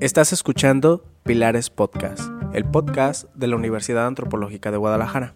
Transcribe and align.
Estás 0.00 0.32
escuchando 0.32 1.04
Pilares 1.24 1.68
Podcast, 1.68 2.22
el 2.54 2.64
podcast 2.64 3.26
de 3.34 3.48
la 3.48 3.56
Universidad 3.56 4.06
Antropológica 4.06 4.70
de 4.70 4.78
Guadalajara. 4.78 5.34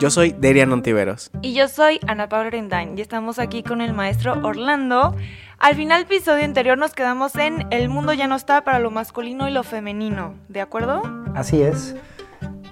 Yo 0.00 0.08
soy 0.08 0.32
Derian 0.32 0.72
Ontiveros. 0.72 1.30
Y 1.42 1.52
yo 1.52 1.68
soy 1.68 2.00
Ana 2.06 2.26
Paula 2.26 2.48
Rendain 2.48 2.96
y 2.96 3.02
estamos 3.02 3.38
aquí 3.38 3.62
con 3.62 3.82
el 3.82 3.92
maestro 3.92 4.32
Orlando. 4.42 5.14
Al 5.58 5.74
final 5.74 6.04
del 6.04 6.16
episodio 6.16 6.46
anterior 6.46 6.78
nos 6.78 6.94
quedamos 6.94 7.36
en 7.36 7.66
El 7.70 7.90
mundo 7.90 8.14
ya 8.14 8.26
no 8.28 8.36
está 8.36 8.64
para 8.64 8.78
lo 8.78 8.90
masculino 8.90 9.46
y 9.46 9.52
lo 9.52 9.62
femenino, 9.62 10.32
¿de 10.48 10.62
acuerdo? 10.62 11.02
Así 11.34 11.60
es. 11.60 11.94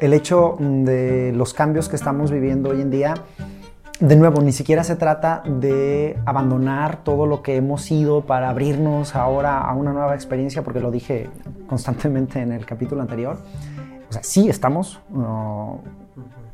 El 0.00 0.14
hecho 0.14 0.56
de 0.58 1.34
los 1.36 1.52
cambios 1.52 1.90
que 1.90 1.96
estamos 1.96 2.30
viviendo 2.30 2.70
hoy 2.70 2.80
en 2.80 2.90
día 2.90 3.12
de 4.00 4.14
nuevo, 4.16 4.42
ni 4.42 4.52
siquiera 4.52 4.84
se 4.84 4.94
trata 4.94 5.42
de 5.46 6.18
abandonar 6.26 7.02
todo 7.02 7.26
lo 7.26 7.42
que 7.42 7.56
hemos 7.56 7.80
sido 7.82 8.26
para 8.26 8.50
abrirnos 8.50 9.16
ahora 9.16 9.58
a 9.58 9.74
una 9.74 9.92
nueva 9.92 10.14
experiencia, 10.14 10.62
porque 10.62 10.80
lo 10.80 10.90
dije 10.90 11.30
constantemente 11.66 12.40
en 12.40 12.52
el 12.52 12.66
capítulo 12.66 13.00
anterior. 13.00 13.38
O 14.10 14.12
sea, 14.12 14.22
sí 14.22 14.50
estamos 14.50 15.00
uh, 15.14 15.78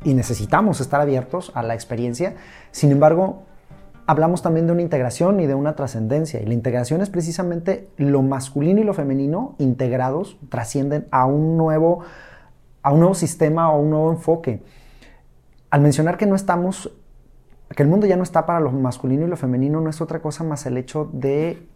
y 0.05 0.13
necesitamos 0.13 0.79
estar 0.79 1.01
abiertos 1.01 1.51
a 1.53 1.63
la 1.63 1.73
experiencia. 1.73 2.35
Sin 2.71 2.91
embargo, 2.91 3.43
hablamos 4.07 4.41
también 4.41 4.65
de 4.65 4.71
una 4.71 4.81
integración 4.81 5.41
y 5.41 5.45
de 5.45 5.53
una 5.53 5.75
trascendencia. 5.75 6.41
Y 6.41 6.45
la 6.45 6.53
integración 6.53 7.01
es 7.01 7.09
precisamente 7.09 7.89
lo 7.97 8.21
masculino 8.21 8.79
y 8.79 8.85
lo 8.85 8.93
femenino 8.93 9.55
integrados, 9.59 10.37
trascienden 10.47 11.07
a 11.11 11.25
un 11.25 11.57
nuevo, 11.57 11.99
a 12.83 12.93
un 12.93 12.99
nuevo 12.99 13.15
sistema 13.15 13.69
o 13.69 13.81
un 13.81 13.89
nuevo 13.89 14.11
enfoque. 14.11 14.63
Al 15.69 15.81
mencionar 15.81 16.17
que 16.17 16.25
no 16.25 16.35
estamos 16.35 16.91
que 17.75 17.83
el 17.83 17.89
mundo 17.89 18.07
ya 18.07 18.17
no 18.17 18.23
está 18.23 18.45
para 18.45 18.59
lo 18.59 18.71
masculino 18.71 19.25
y 19.25 19.29
lo 19.29 19.37
femenino 19.37 19.81
no 19.81 19.89
es 19.89 20.01
otra 20.01 20.21
cosa 20.21 20.43
más 20.43 20.65
el 20.65 20.77
hecho 20.77 21.09
de 21.13 21.67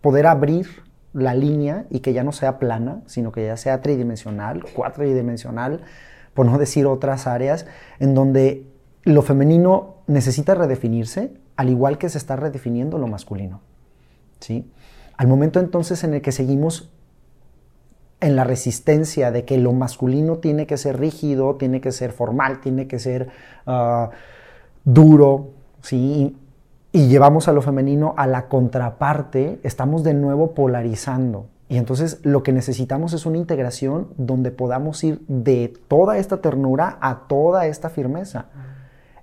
poder 0.00 0.26
abrir 0.26 0.82
la 1.12 1.34
línea 1.34 1.86
y 1.90 2.00
que 2.00 2.12
ya 2.12 2.24
no 2.24 2.32
sea 2.32 2.58
plana, 2.58 3.02
sino 3.06 3.32
que 3.32 3.44
ya 3.44 3.56
sea 3.56 3.80
tridimensional, 3.80 4.64
cuatridimensional, 4.74 5.82
por 6.34 6.46
no 6.46 6.58
decir 6.58 6.86
otras 6.86 7.26
áreas, 7.26 7.66
en 7.98 8.14
donde 8.14 8.66
lo 9.02 9.22
femenino 9.22 9.96
necesita 10.06 10.54
redefinirse, 10.54 11.32
al 11.56 11.68
igual 11.68 11.98
que 11.98 12.08
se 12.08 12.18
está 12.18 12.36
redefiniendo 12.36 12.98
lo 12.98 13.08
masculino. 13.08 13.60
¿sí? 14.40 14.70
Al 15.16 15.26
momento 15.26 15.60
entonces 15.60 16.04
en 16.04 16.14
el 16.14 16.22
que 16.22 16.32
seguimos 16.32 16.90
en 18.20 18.36
la 18.36 18.44
resistencia 18.44 19.30
de 19.30 19.44
que 19.44 19.56
lo 19.58 19.72
masculino 19.72 20.38
tiene 20.38 20.66
que 20.66 20.76
ser 20.76 21.00
rígido, 21.00 21.56
tiene 21.56 21.80
que 21.80 21.92
ser 21.92 22.12
formal, 22.12 22.60
tiene 22.60 22.86
que 22.86 22.98
ser... 22.98 23.28
Ah, 23.66 24.10
duro, 24.84 25.50
¿sí? 25.82 26.36
Y 26.92 27.08
llevamos 27.08 27.48
a 27.48 27.52
lo 27.52 27.62
femenino 27.62 28.14
a 28.16 28.26
la 28.26 28.48
contraparte, 28.48 29.60
estamos 29.62 30.02
de 30.02 30.14
nuevo 30.14 30.52
polarizando. 30.52 31.46
Y 31.68 31.76
entonces 31.76 32.18
lo 32.24 32.42
que 32.42 32.52
necesitamos 32.52 33.12
es 33.12 33.26
una 33.26 33.38
integración 33.38 34.08
donde 34.16 34.50
podamos 34.50 35.04
ir 35.04 35.20
de 35.28 35.72
toda 35.86 36.18
esta 36.18 36.38
ternura 36.38 36.98
a 37.00 37.28
toda 37.28 37.66
esta 37.66 37.90
firmeza. 37.90 38.46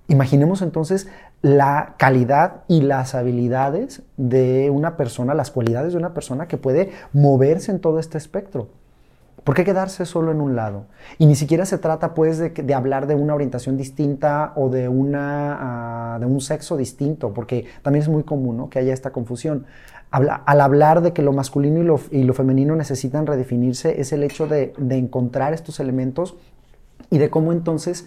Imaginemos 0.06 0.62
entonces 0.62 1.08
la 1.42 1.94
calidad 1.98 2.62
y 2.66 2.80
las 2.80 3.14
habilidades 3.14 4.02
de 4.16 4.70
una 4.70 4.96
persona, 4.96 5.34
las 5.34 5.50
cualidades 5.50 5.92
de 5.92 5.98
una 5.98 6.14
persona 6.14 6.48
que 6.48 6.56
puede 6.56 6.90
moverse 7.12 7.70
en 7.70 7.80
todo 7.80 7.98
este 7.98 8.16
espectro. 8.16 8.68
¿Por 9.44 9.54
qué 9.54 9.64
quedarse 9.64 10.04
solo 10.04 10.32
en 10.32 10.40
un 10.40 10.56
lado? 10.56 10.86
Y 11.18 11.26
ni 11.26 11.34
siquiera 11.34 11.64
se 11.64 11.78
trata 11.78 12.14
pues 12.14 12.38
de, 12.38 12.74
hablar 12.74 13.06
de 13.06 13.14
una 13.14 13.34
orientación 13.34 13.76
distinta 13.76 14.52
o 14.56 14.68
de, 14.68 14.88
una, 14.88 16.14
ah, 16.14 16.18
de 16.18 16.26
un 16.26 16.40
sexo 16.40 16.76
distinto, 16.76 17.32
porque 17.32 17.66
también 17.82 18.02
es 18.02 18.08
muy 18.08 18.24
común 18.24 18.68
que 18.68 18.78
haya 18.78 18.92
esta 18.92 19.10
confusión. 19.10 19.66
al 20.10 20.60
hablar 20.60 21.02
de 21.02 21.12
que 21.12 21.22
lo 21.22 21.32
masculino 21.32 21.80
y 22.10 22.24
lo, 22.24 22.34
femenino 22.34 22.76
necesitan 22.76 23.26
redefinirse, 23.26 24.00
es 24.00 24.12
el 24.12 24.22
hecho 24.22 24.46
de, 24.46 24.72
de 24.78 24.96
encontrar 24.96 25.52
estos 25.52 25.80
elementos 25.80 26.36
y 27.10 27.18
de 27.18 27.30
cómo 27.30 27.52
entonces, 27.52 28.06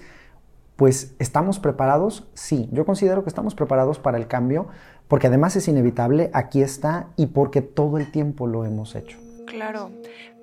pues, 0.76 1.16
¿estamos 1.20 1.60
preparados? 1.60 2.28
Sí, 2.34 2.70
yo 2.72 2.86
considero 2.86 3.24
que 3.24 3.30
estamos 3.30 3.56
preparados 3.56 4.00
para 4.00 4.18
el 4.18 4.28
cambio, 4.28 4.68
porque 5.08 5.28
además 5.28 5.56
es 5.56 5.68
inevitable, 5.68 6.30
aquí 6.34 6.62
está, 6.62 7.08
y 7.18 7.28
porque 7.28 7.62
todo 7.62 7.98
el 7.98 8.12
tiempo 8.12 8.48
lo 8.48 8.66
hemos 8.66 8.96
hecho. 8.96 9.18
Claro, 9.46 9.92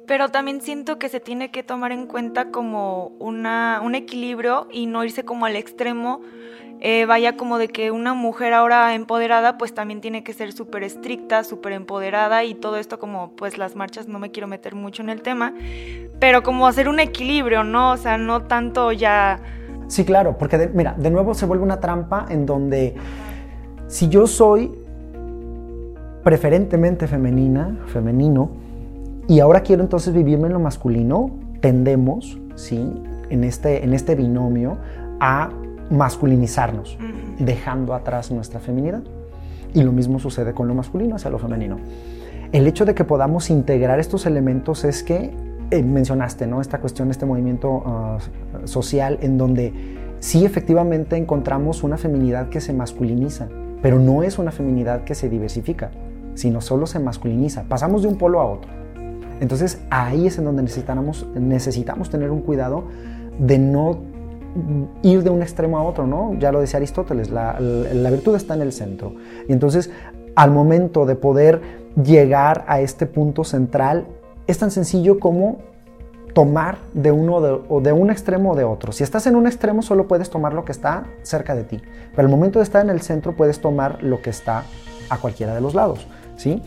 pero 0.08 0.30
también 0.30 0.62
siento 0.62 0.98
que 0.98 1.10
se 1.10 1.20
tiene 1.20 1.50
que 1.50 1.62
tomar 1.62 1.92
en 1.92 2.06
cuenta 2.06 2.50
como 2.50 3.12
una, 3.18 3.82
un 3.84 3.94
equilibrio 3.94 4.66
y 4.72 4.86
no 4.86 5.04
irse 5.04 5.24
como 5.24 5.44
al 5.44 5.54
extremo. 5.54 6.22
Eh, 6.80 7.04
vaya 7.06 7.36
como 7.36 7.58
de 7.58 7.68
que 7.68 7.90
una 7.90 8.14
mujer 8.14 8.54
ahora 8.54 8.94
empoderada 8.94 9.58
pues 9.58 9.74
también 9.74 10.00
tiene 10.00 10.22
que 10.24 10.32
ser 10.32 10.52
súper 10.52 10.84
estricta, 10.84 11.44
súper 11.44 11.72
empoderada 11.72 12.44
y 12.44 12.54
todo 12.54 12.76
esto 12.76 12.98
como 12.98 13.32
pues 13.32 13.58
las 13.58 13.76
marchas 13.76 14.08
no 14.08 14.18
me 14.18 14.30
quiero 14.30 14.46
meter 14.46 14.76
mucho 14.76 15.02
en 15.02 15.10
el 15.10 15.20
tema, 15.20 15.52
pero 16.20 16.42
como 16.42 16.66
hacer 16.66 16.88
un 16.88 17.00
equilibrio, 17.00 17.64
¿no? 17.64 17.90
O 17.92 17.96
sea, 17.96 18.16
no 18.16 18.44
tanto 18.44 18.92
ya... 18.92 19.40
Sí, 19.88 20.04
claro, 20.04 20.38
porque 20.38 20.70
mira, 20.72 20.94
de 20.96 21.10
nuevo 21.10 21.34
se 21.34 21.44
vuelve 21.44 21.64
una 21.64 21.80
trampa 21.80 22.26
en 22.30 22.46
donde 22.46 22.94
si 23.88 24.08
yo 24.08 24.26
soy 24.26 24.72
preferentemente 26.22 27.08
femenina, 27.08 27.76
femenino, 27.86 28.67
y 29.28 29.40
ahora 29.40 29.60
quiero 29.60 29.82
entonces 29.82 30.14
vivirme 30.14 30.46
en 30.46 30.54
lo 30.54 30.58
masculino, 30.58 31.30
tendemos, 31.60 32.40
¿sí? 32.54 32.90
En 33.28 33.44
este, 33.44 33.84
en 33.84 33.92
este 33.92 34.14
binomio 34.14 34.78
a 35.20 35.50
masculinizarnos, 35.90 36.98
dejando 37.38 37.92
atrás 37.92 38.30
nuestra 38.30 38.58
feminidad. 38.58 39.02
Y 39.74 39.82
lo 39.82 39.92
mismo 39.92 40.18
sucede 40.18 40.54
con 40.54 40.66
lo 40.66 40.74
masculino 40.74 41.16
hacia 41.16 41.30
lo 41.30 41.38
femenino. 41.38 41.76
El 42.52 42.66
hecho 42.66 42.86
de 42.86 42.94
que 42.94 43.04
podamos 43.04 43.50
integrar 43.50 44.00
estos 44.00 44.24
elementos 44.24 44.84
es 44.84 45.02
que 45.02 45.30
eh, 45.70 45.82
mencionaste, 45.82 46.46
¿no? 46.46 46.62
Esta 46.62 46.80
cuestión, 46.80 47.10
este 47.10 47.26
movimiento 47.26 47.82
ah, 47.84 48.18
social 48.64 49.18
en 49.20 49.36
donde 49.36 49.74
sí 50.20 50.46
efectivamente 50.46 51.16
encontramos 51.18 51.82
una 51.82 51.98
feminidad 51.98 52.48
que 52.48 52.62
se 52.62 52.72
masculiniza, 52.72 53.48
pero 53.82 53.98
no 53.98 54.22
es 54.22 54.38
una 54.38 54.52
feminidad 54.52 55.04
que 55.04 55.14
se 55.14 55.28
diversifica, 55.28 55.90
sino 56.34 56.62
solo 56.62 56.86
se 56.86 56.98
masculiniza. 56.98 57.64
Pasamos 57.64 58.00
de 58.00 58.08
un 58.08 58.16
polo 58.16 58.40
a 58.40 58.46
otro. 58.46 58.77
Entonces 59.40 59.80
ahí 59.90 60.26
es 60.26 60.38
en 60.38 60.44
donde 60.44 60.62
necesitamos, 60.62 61.26
necesitamos 61.34 62.10
tener 62.10 62.30
un 62.30 62.40
cuidado 62.40 62.84
de 63.38 63.58
no 63.58 63.98
ir 65.02 65.22
de 65.22 65.30
un 65.30 65.42
extremo 65.42 65.78
a 65.78 65.82
otro, 65.82 66.06
¿no? 66.06 66.34
Ya 66.38 66.50
lo 66.52 66.60
decía 66.60 66.78
Aristóteles, 66.78 67.30
la, 67.30 67.58
virtud 68.10 68.34
está 68.34 68.54
en 68.54 68.62
el 68.62 68.72
centro. 68.72 69.14
Y 69.48 69.52
entonces 69.52 69.90
al 70.34 70.50
momento 70.52 71.04
de 71.04 71.16
poder 71.16 71.60
llegar 72.00 72.64
a 72.68 72.80
este 72.80 73.06
punto 73.06 73.42
central, 73.42 74.06
es 74.46 74.58
tan 74.58 74.70
sencillo 74.70 75.18
como 75.18 75.58
tomar 76.32 76.78
de 76.94 77.10
uno 77.10 77.36
o 77.36 77.80
de 77.80 77.92
un 77.92 78.10
extremo 78.10 78.52
o 78.52 78.56
de 78.56 78.62
otro. 78.62 78.92
Si 78.92 79.02
estás 79.02 79.26
en 79.26 79.34
un 79.34 79.46
extremo 79.46 79.82
solo 79.82 80.06
puedes 80.06 80.30
tomar 80.30 80.54
lo 80.54 80.64
que 80.64 80.72
está 80.72 81.04
cerca 81.22 81.56
de 81.56 81.64
ti, 81.64 81.80
pero 82.14 82.26
al 82.26 82.30
momento 82.30 82.60
de 82.60 82.62
estar 82.62 82.84
en 82.84 82.90
el 82.90 83.00
centro 83.00 83.34
puedes 83.34 83.60
tomar 83.60 84.02
lo 84.02 84.22
que 84.22 84.30
está 84.30 84.62
a 85.10 85.18
cualquiera 85.18 85.54
de 85.54 85.60
los 85.60 85.74
lados, 85.74 86.06
¿sí? 86.36 86.62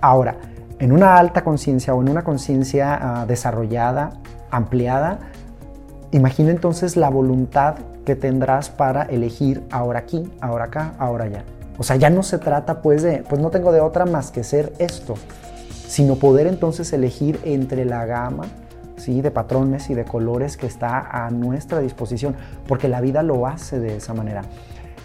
Ahora, 0.00 0.36
en 0.82 0.90
una 0.90 1.16
alta 1.16 1.44
conciencia 1.44 1.94
o 1.94 2.02
en 2.02 2.08
una 2.08 2.24
conciencia 2.24 2.98
ah, 3.00 3.24
desarrollada, 3.24 4.14
ampliada, 4.50 5.20
imagina 6.10 6.50
entonces 6.50 6.96
la 6.96 7.08
voluntad 7.08 7.76
que 8.04 8.16
tendrás 8.16 8.68
para 8.68 9.02
elegir 9.02 9.62
ahora 9.70 10.00
aquí, 10.00 10.28
ahora 10.40 10.64
acá, 10.64 10.94
ahora 10.98 11.26
allá. 11.26 11.44
O 11.78 11.84
sea, 11.84 11.94
ya 11.94 12.10
no 12.10 12.24
se 12.24 12.38
trata 12.38 12.82
pues 12.82 13.04
de, 13.04 13.18
pues 13.18 13.40
no 13.40 13.50
tengo 13.50 13.70
de 13.70 13.80
otra 13.80 14.06
más 14.06 14.32
que 14.32 14.42
ser 14.42 14.72
esto, 14.80 15.14
sino 15.86 16.16
poder 16.16 16.48
entonces 16.48 16.92
elegir 16.92 17.38
entre 17.44 17.84
la 17.84 18.04
gama 18.04 18.46
¿sí? 18.96 19.20
de 19.20 19.30
patrones 19.30 19.88
y 19.88 19.94
de 19.94 20.04
colores 20.04 20.56
que 20.56 20.66
está 20.66 20.98
a 20.98 21.30
nuestra 21.30 21.78
disposición, 21.78 22.34
porque 22.66 22.88
la 22.88 23.00
vida 23.00 23.22
lo 23.22 23.46
hace 23.46 23.78
de 23.78 23.98
esa 23.98 24.14
manera 24.14 24.42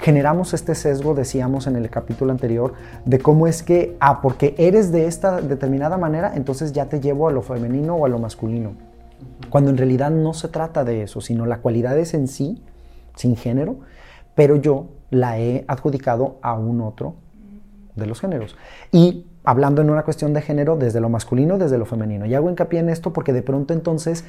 generamos 0.08 0.54
este 0.54 0.74
sesgo, 0.74 1.16
decíamos 1.16 1.68
en 1.68 1.76
el 1.76 1.90
capítulo 1.90 2.32
anterior, 2.32 2.76
de 3.04 3.20
cómo 3.20 3.46
es 3.46 3.62
que, 3.62 3.98
ah, 4.00 4.22
porque 4.22 4.56
eres 4.58 4.90
de 4.94 5.06
esta 5.06 5.42
determinada 5.42 5.98
manera, 5.98 6.32
entonces 6.34 6.72
ya 6.72 6.86
te 6.86 7.02
llevo 7.02 7.28
a 7.28 7.34
lo 7.34 7.42
femenino 7.42 7.94
o 7.94 8.06
a 8.06 8.08
lo 8.08 8.18
masculino. 8.18 8.72
Cuando 9.50 9.70
en 9.70 9.76
realidad 9.76 10.10
no 10.10 10.34
se 10.34 10.48
trata 10.48 10.86
de 10.86 11.04
eso, 11.04 11.20
sino 11.20 11.46
la 11.46 11.58
cualidad 11.58 12.00
es 12.00 12.14
en 12.14 12.30
sí, 12.30 12.64
sin 13.18 13.36
género, 13.36 13.80
pero 14.34 14.56
yo 14.56 14.86
la 15.10 15.40
he 15.40 15.66
adjudicado 15.68 16.38
a 16.42 16.54
un 16.54 16.80
otro 16.80 17.16
de 17.98 18.06
los 18.06 18.22
géneros. 18.22 18.56
Y 18.94 19.26
hablando 19.44 19.82
en 19.82 19.90
una 19.90 20.04
cuestión 20.04 20.34
de 20.34 20.42
género, 20.42 20.78
desde 20.78 21.02
lo 21.02 21.10
masculino, 21.10 21.58
desde 21.58 21.78
lo 21.78 21.86
femenino. 21.86 22.26
Y 22.26 22.34
hago 22.34 22.50
hincapié 22.50 22.80
en 22.80 22.88
esto 22.88 23.12
porque 23.12 23.34
de 23.34 23.42
pronto 23.42 23.74
entonces 23.74 24.24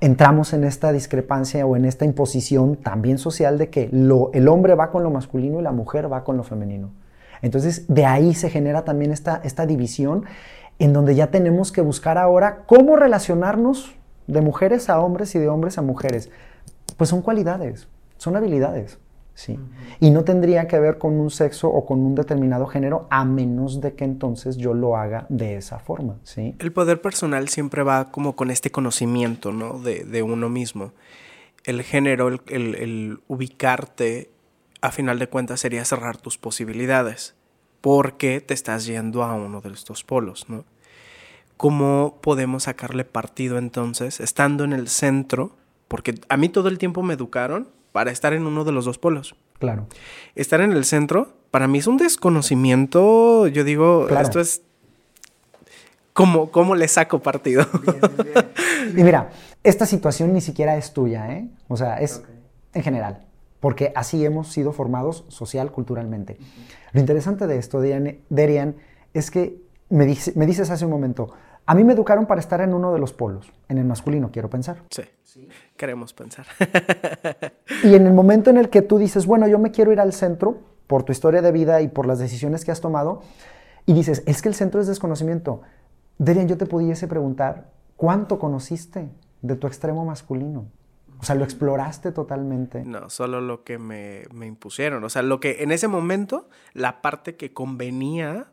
entramos 0.00 0.52
en 0.52 0.64
esta 0.64 0.92
discrepancia 0.92 1.64
o 1.66 1.76
en 1.76 1.84
esta 1.84 2.04
imposición 2.04 2.76
también 2.76 3.18
social 3.18 3.58
de 3.58 3.70
que 3.70 3.90
el 3.90 4.48
hombre 4.48 4.74
va 4.74 4.90
con 4.90 5.02
lo 5.02 5.10
masculino 5.10 5.60
y 5.60 5.62
la 5.62 5.72
mujer 5.72 6.12
va 6.12 6.24
con 6.24 6.36
lo 6.36 6.42
femenino. 6.42 6.90
Entonces, 7.42 7.86
de 7.88 8.06
ahí 8.06 8.34
se 8.34 8.50
genera 8.50 8.84
también 8.84 9.12
esta, 9.12 9.40
esta 9.44 9.66
división 9.66 10.24
en 10.78 10.92
donde 10.92 11.14
ya 11.14 11.28
tenemos 11.28 11.72
que 11.72 11.80
buscar 11.80 12.18
ahora 12.18 12.64
cómo 12.66 12.96
relacionarnos 12.96 13.94
de 14.26 14.40
mujeres 14.40 14.90
a 14.90 15.00
hombres 15.00 15.34
y 15.34 15.38
de 15.38 15.48
hombres 15.48 15.78
a 15.78 15.82
mujeres. 15.82 16.30
Pues 16.96 17.10
son 17.10 17.22
cualidades, 17.22 17.88
son 18.18 18.36
habilidades. 18.36 18.98
¿Sí? 19.36 19.58
Y 20.00 20.10
no 20.10 20.24
tendría 20.24 20.66
que 20.66 20.80
ver 20.80 20.96
con 20.98 21.20
un 21.20 21.30
sexo 21.30 21.68
o 21.68 21.84
con 21.84 22.00
un 22.00 22.14
determinado 22.14 22.66
género 22.66 23.06
a 23.10 23.24
menos 23.24 23.82
de 23.82 23.94
que 23.94 24.04
entonces 24.04 24.56
yo 24.56 24.72
lo 24.72 24.96
haga 24.96 25.26
de 25.28 25.56
esa 25.56 25.78
forma, 25.78 26.16
¿sí? 26.24 26.56
El 26.58 26.72
poder 26.72 27.02
personal 27.02 27.48
siempre 27.48 27.82
va 27.82 28.10
como 28.10 28.34
con 28.34 28.50
este 28.50 28.70
conocimiento, 28.70 29.52
¿no? 29.52 29.78
De, 29.78 30.22
uno 30.22 30.48
mismo. 30.48 30.92
El 31.64 31.82
género, 31.82 32.28
el, 32.28 32.40
el, 32.46 33.20
ubicarte, 33.28 34.30
a 34.80 34.90
final 34.90 35.18
de 35.18 35.28
cuentas, 35.28 35.60
sería 35.60 35.84
cerrar 35.84 36.16
tus 36.16 36.38
posibilidades, 36.38 37.34
porque 37.82 38.40
te 38.40 38.54
estás 38.54 38.86
yendo 38.86 39.22
a 39.22 39.34
uno 39.34 39.60
de 39.60 39.70
estos 39.70 40.02
polos, 40.02 40.48
¿no? 40.48 40.64
¿Cómo 41.58 42.18
podemos 42.22 42.64
sacarle 42.64 43.04
partido 43.04 43.58
entonces, 43.58 44.20
estando 44.20 44.64
en 44.64 44.72
el 44.72 44.88
centro? 44.88 45.52
Porque 45.88 46.14
a 46.30 46.36
mí 46.38 46.48
todo 46.48 46.68
el 46.68 46.78
tiempo 46.78 47.02
me 47.02 47.14
educaron 47.14 47.68
para 47.96 48.10
estar 48.10 48.34
en 48.34 48.46
uno 48.46 48.62
de 48.62 48.72
los 48.72 48.84
dos 48.84 48.98
polos. 48.98 49.36
Claro. 49.58 49.86
Estar 50.34 50.60
en 50.60 50.72
el 50.72 50.84
centro, 50.84 51.32
para 51.50 51.66
mí 51.66 51.78
es 51.78 51.86
un 51.86 51.96
desconocimiento, 51.96 53.46
yo 53.46 53.64
digo, 53.64 54.06
esto 54.10 54.38
es... 54.38 54.60
¿Cómo, 56.12 56.50
¿Cómo 56.50 56.74
le 56.74 56.88
saco 56.88 57.20
partido? 57.20 57.64
y 58.94 59.02
mira, 59.02 59.30
esta 59.64 59.86
situación 59.86 60.34
ni 60.34 60.42
siquiera 60.42 60.76
es 60.76 60.92
tuya, 60.92 61.32
¿eh? 61.32 61.48
O 61.68 61.78
sea, 61.78 61.96
es 61.96 62.22
en 62.74 62.82
general, 62.82 63.24
porque 63.60 63.92
así 63.96 64.22
hemos 64.26 64.48
sido 64.48 64.74
formados 64.74 65.24
social, 65.28 65.72
culturalmente. 65.72 66.36
Lo 66.92 67.00
interesante 67.00 67.46
de 67.46 67.56
esto, 67.56 67.80
Derian, 67.80 68.76
es 69.14 69.30
que 69.30 69.56
me, 69.88 70.04
me 70.34 70.44
dices 70.44 70.68
hace 70.68 70.84
un 70.84 70.90
momento, 70.90 71.32
a 71.66 71.74
mí 71.74 71.82
me 71.82 71.92
educaron 71.92 72.26
para 72.26 72.40
estar 72.40 72.60
en 72.60 72.72
uno 72.72 72.92
de 72.92 73.00
los 73.00 73.12
polos, 73.12 73.52
en 73.68 73.78
el 73.78 73.84
masculino, 73.84 74.30
quiero 74.30 74.48
pensar. 74.48 74.82
Sí, 74.90 75.02
sí. 75.24 75.48
queremos 75.76 76.14
pensar. 76.14 76.46
y 77.82 77.94
en 77.94 78.06
el 78.06 78.12
momento 78.12 78.50
en 78.50 78.56
el 78.56 78.70
que 78.70 78.82
tú 78.82 78.98
dices, 78.98 79.26
bueno, 79.26 79.48
yo 79.48 79.58
me 79.58 79.72
quiero 79.72 79.92
ir 79.92 80.00
al 80.00 80.12
centro 80.12 80.60
por 80.86 81.02
tu 81.02 81.10
historia 81.10 81.42
de 81.42 81.50
vida 81.50 81.80
y 81.82 81.88
por 81.88 82.06
las 82.06 82.20
decisiones 82.20 82.64
que 82.64 82.70
has 82.70 82.80
tomado, 82.80 83.22
y 83.84 83.94
dices, 83.94 84.22
es 84.26 84.42
que 84.42 84.48
el 84.48 84.54
centro 84.54 84.80
es 84.80 84.86
desconocimiento. 84.86 85.62
Derian, 86.18 86.48
yo 86.48 86.56
te 86.56 86.66
pudiese 86.66 87.08
preguntar, 87.08 87.70
¿cuánto 87.96 88.38
conociste 88.38 89.08
de 89.42 89.56
tu 89.56 89.66
extremo 89.66 90.04
masculino? 90.04 90.66
O 91.18 91.24
sea, 91.24 91.34
¿lo 91.34 91.44
exploraste 91.44 92.12
totalmente? 92.12 92.84
No, 92.84 93.10
solo 93.10 93.40
lo 93.40 93.64
que 93.64 93.78
me, 93.78 94.24
me 94.32 94.46
impusieron. 94.46 95.02
O 95.02 95.08
sea, 95.08 95.22
lo 95.22 95.40
que 95.40 95.62
en 95.62 95.72
ese 95.72 95.88
momento, 95.88 96.48
la 96.74 97.00
parte 97.00 97.36
que 97.36 97.52
convenía 97.52 98.48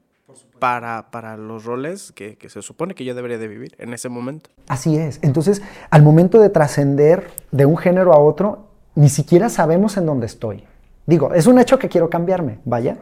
para, 0.59 1.11
para 1.11 1.37
los 1.37 1.65
roles 1.65 2.11
que, 2.11 2.37
se 2.47 2.61
supone 2.61 2.95
que 2.95 3.05
yo 3.05 3.15
debería 3.15 3.37
de 3.37 3.47
vivir 3.47 3.75
en 3.79 3.93
ese 3.93 4.09
momento. 4.09 4.49
Así 4.67 4.97
es. 4.97 5.19
Entonces, 5.21 5.61
al 5.89 6.03
momento 6.03 6.39
de 6.39 6.49
trascender 6.49 7.31
de 7.51 7.65
un 7.65 7.77
género 7.77 8.13
a 8.13 8.19
otro, 8.19 8.67
ni 8.95 9.09
siquiera 9.09 9.49
sabemos 9.49 9.97
en 9.97 10.05
dónde 10.05 10.25
estoy. 10.25 10.63
Digo, 11.05 11.33
es 11.33 11.47
un 11.47 11.59
hecho 11.59 11.79
que 11.79 11.89
quiero 11.89 12.09
cambiarme, 12.09 12.59
vaya, 12.63 12.97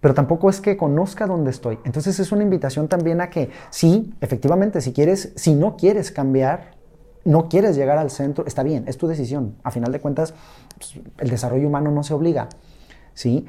pero 0.00 0.14
tampoco 0.14 0.48
es 0.48 0.60
que 0.60 0.76
conozca 0.76 1.26
dónde 1.26 1.50
estoy. 1.50 1.78
Entonces 1.84 2.18
es 2.18 2.32
una 2.32 2.42
invitación 2.42 2.88
también 2.88 3.20
a 3.20 3.28
que 3.28 3.50
sí, 3.70 4.14
efectivamente, 4.20 4.80
si 4.80 4.92
quieres, 4.92 5.32
si 5.36 5.54
no 5.54 5.76
quieres 5.76 6.10
cambiar, 6.10 6.76
no 7.24 7.48
quieres 7.48 7.76
llegar 7.76 7.98
al 7.98 8.10
centro, 8.10 8.46
está 8.46 8.62
bien, 8.62 8.84
es 8.86 8.96
tu 8.96 9.06
decisión. 9.06 9.56
A 9.64 9.70
final 9.70 9.92
de 9.92 10.00
cuentas, 10.00 10.32
pues, 10.78 11.00
el 11.18 11.28
desarrollo 11.28 11.66
humano 11.66 11.90
no 11.90 12.02
se 12.04 12.14
obliga, 12.14 12.48
¿sí? 13.12 13.46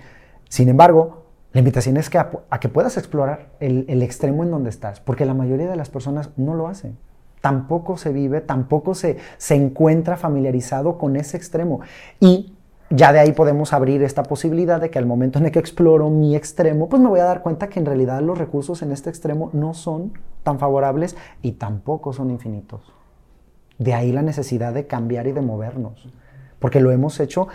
Sin 0.49 0.67
embargo, 0.67 1.26
la 1.57 1.61
invitación 1.61 1.97
es 1.97 2.11
que 2.11 2.19
a, 2.19 2.29
que 2.61 2.69
puedas 2.69 2.97
explorar 2.97 3.47
el, 3.59 4.03
extremo 4.03 4.43
en 4.43 4.51
donde 4.51 4.69
estás, 4.69 4.99
porque 4.99 5.25
la 5.25 5.33
mayoría 5.33 5.67
de 5.67 5.75
las 5.75 5.89
personas 5.89 6.29
no 6.37 6.53
lo 6.53 6.67
hacen. 6.67 6.99
Tampoco 7.41 7.97
se 7.97 8.13
vive, 8.13 8.41
tampoco 8.41 8.93
se, 8.93 9.17
se 9.39 9.55
encuentra 9.55 10.17
familiarizado 10.17 10.99
con 10.99 11.15
ese 11.15 11.35
extremo. 11.35 11.79
Y 12.19 12.53
ya 12.91 13.11
de 13.11 13.17
ahí 13.17 13.31
podemos 13.31 13.73
abrir 13.73 14.03
esta 14.03 14.21
posibilidad 14.21 14.79
de 14.79 14.91
que 14.91 14.99
al 14.99 15.07
momento 15.07 15.39
en 15.39 15.47
el 15.47 15.51
que 15.51 15.57
exploro 15.57 16.11
mi 16.11 16.35
extremo, 16.35 16.89
pues 16.89 17.01
me 17.01 17.09
voy 17.09 17.21
a 17.21 17.25
dar 17.25 17.41
cuenta 17.41 17.69
que 17.69 17.79
en 17.79 17.87
realidad 17.87 18.21
los 18.21 18.37
recursos 18.37 18.83
en 18.83 18.91
este 18.91 19.09
extremo 19.09 19.49
no 19.53 19.73
son 19.73 20.13
tan 20.43 20.59
favorables 20.59 21.17
y 21.41 21.53
tampoco 21.53 22.13
son 22.13 22.29
infinitos. 22.29 22.93
De 23.79 23.95
ahí 23.95 24.11
la 24.11 24.21
necesidad 24.21 24.75
de 24.75 24.85
cambiar 24.85 25.25
y 25.25 25.31
de 25.31 25.41
movernos, 25.41 26.07
porque 26.59 26.81
lo 26.81 26.91
hemos 26.91 27.19
hecho 27.19 27.47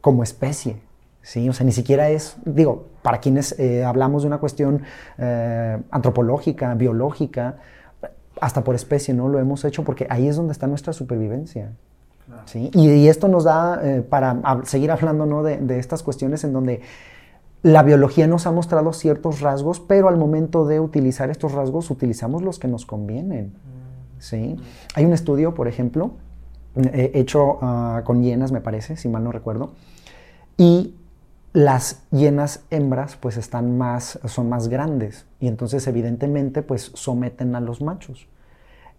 como 0.00 0.24
especie. 0.24 0.87
¿Sí? 1.28 1.46
O 1.46 1.52
sea, 1.52 1.66
ni 1.66 1.72
siquiera 1.72 2.08
es, 2.08 2.36
digo, 2.46 2.86
para 3.02 3.18
quienes 3.18 3.58
eh, 3.58 3.84
hablamos 3.84 4.22
de 4.22 4.28
una 4.28 4.38
cuestión 4.38 4.82
eh, 5.18 5.78
antropológica, 5.90 6.74
biológica, 6.74 7.56
hasta 8.40 8.64
por 8.64 8.74
especie, 8.74 9.12
¿no? 9.12 9.28
Lo 9.28 9.38
hemos 9.38 9.62
hecho 9.66 9.84
porque 9.84 10.06
ahí 10.08 10.26
es 10.26 10.36
donde 10.36 10.52
está 10.52 10.66
nuestra 10.66 10.94
supervivencia. 10.94 11.72
¿sí? 12.46 12.70
Y, 12.72 13.08
esto 13.08 13.28
nos 13.28 13.44
da 13.44 13.78
eh, 13.82 14.00
para 14.00 14.40
seguir 14.64 14.90
hablando 14.90 15.26
¿no? 15.26 15.42
de, 15.42 15.58
de, 15.58 15.78
estas 15.78 16.02
cuestiones 16.02 16.44
en 16.44 16.52
donde 16.54 16.80
la 17.62 17.82
biología 17.82 18.26
nos 18.26 18.46
ha 18.46 18.52
mostrado 18.52 18.92
ciertos 18.94 19.40
rasgos, 19.40 19.80
pero 19.80 20.08
al 20.08 20.16
momento 20.16 20.66
de 20.66 20.80
utilizar 20.80 21.28
estos 21.28 21.52
rasgos 21.52 21.90
utilizamos 21.90 22.42
los 22.42 22.58
que 22.58 22.68
nos 22.68 22.86
convienen. 22.86 23.52
¿sí? 24.18 24.56
Hay 24.94 25.04
un 25.04 25.12
estudio, 25.12 25.52
por 25.54 25.68
ejemplo, 25.68 26.12
hecho 26.76 27.58
ah, 27.60 28.02
con 28.04 28.22
hienas, 28.22 28.52
me 28.52 28.60
parece, 28.60 28.96
si 28.96 29.08
mal 29.08 29.24
no 29.24 29.32
recuerdo, 29.32 29.72
y 30.56 30.94
las 31.52 32.02
hienas 32.10 32.64
hembras 32.70 33.16
pues 33.16 33.36
están 33.36 33.78
más, 33.78 34.18
son 34.26 34.48
más 34.48 34.68
grandes 34.68 35.26
y 35.40 35.48
entonces 35.48 35.86
evidentemente 35.86 36.62
pues 36.62 36.90
someten 36.94 37.54
a 37.54 37.60
los 37.60 37.80
machos. 37.80 38.28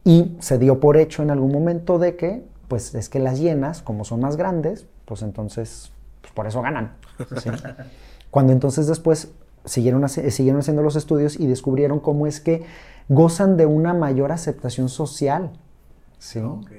Y 0.04 0.38
se 0.40 0.58
dio 0.58 0.80
por 0.80 0.98
hecho 0.98 1.22
en 1.24 1.30
algún 1.30 1.52
momento 1.52 2.00
de 2.00 2.16
que 2.16 2.44
pues 2.68 2.96
es 2.96 3.10
que 3.10 3.20
las 3.20 3.40
hienas 3.40 3.82
como 3.82 4.06
son 4.06 4.22
más 4.22 4.38
grandes 4.38 4.88
pues 5.06 5.22
entonces 5.22 5.92
pues, 6.22 6.34
por 6.34 6.48
eso 6.48 6.62
ganan. 6.62 6.94
Cuando 8.32 8.54
entonces 8.54 8.88
después 8.88 9.32
siguieron, 9.66 10.08
siguieron 10.08 10.60
haciendo 10.62 10.82
los 10.82 10.96
estudios 10.96 11.40
y 11.40 11.48
descubrieron 11.48 12.00
cómo 12.00 12.28
es 12.28 12.40
que 12.40 12.64
gozan 13.08 13.58
de 13.58 13.66
una 13.66 13.94
mayor 13.94 14.32
aceptación 14.32 14.90
social 14.90 15.52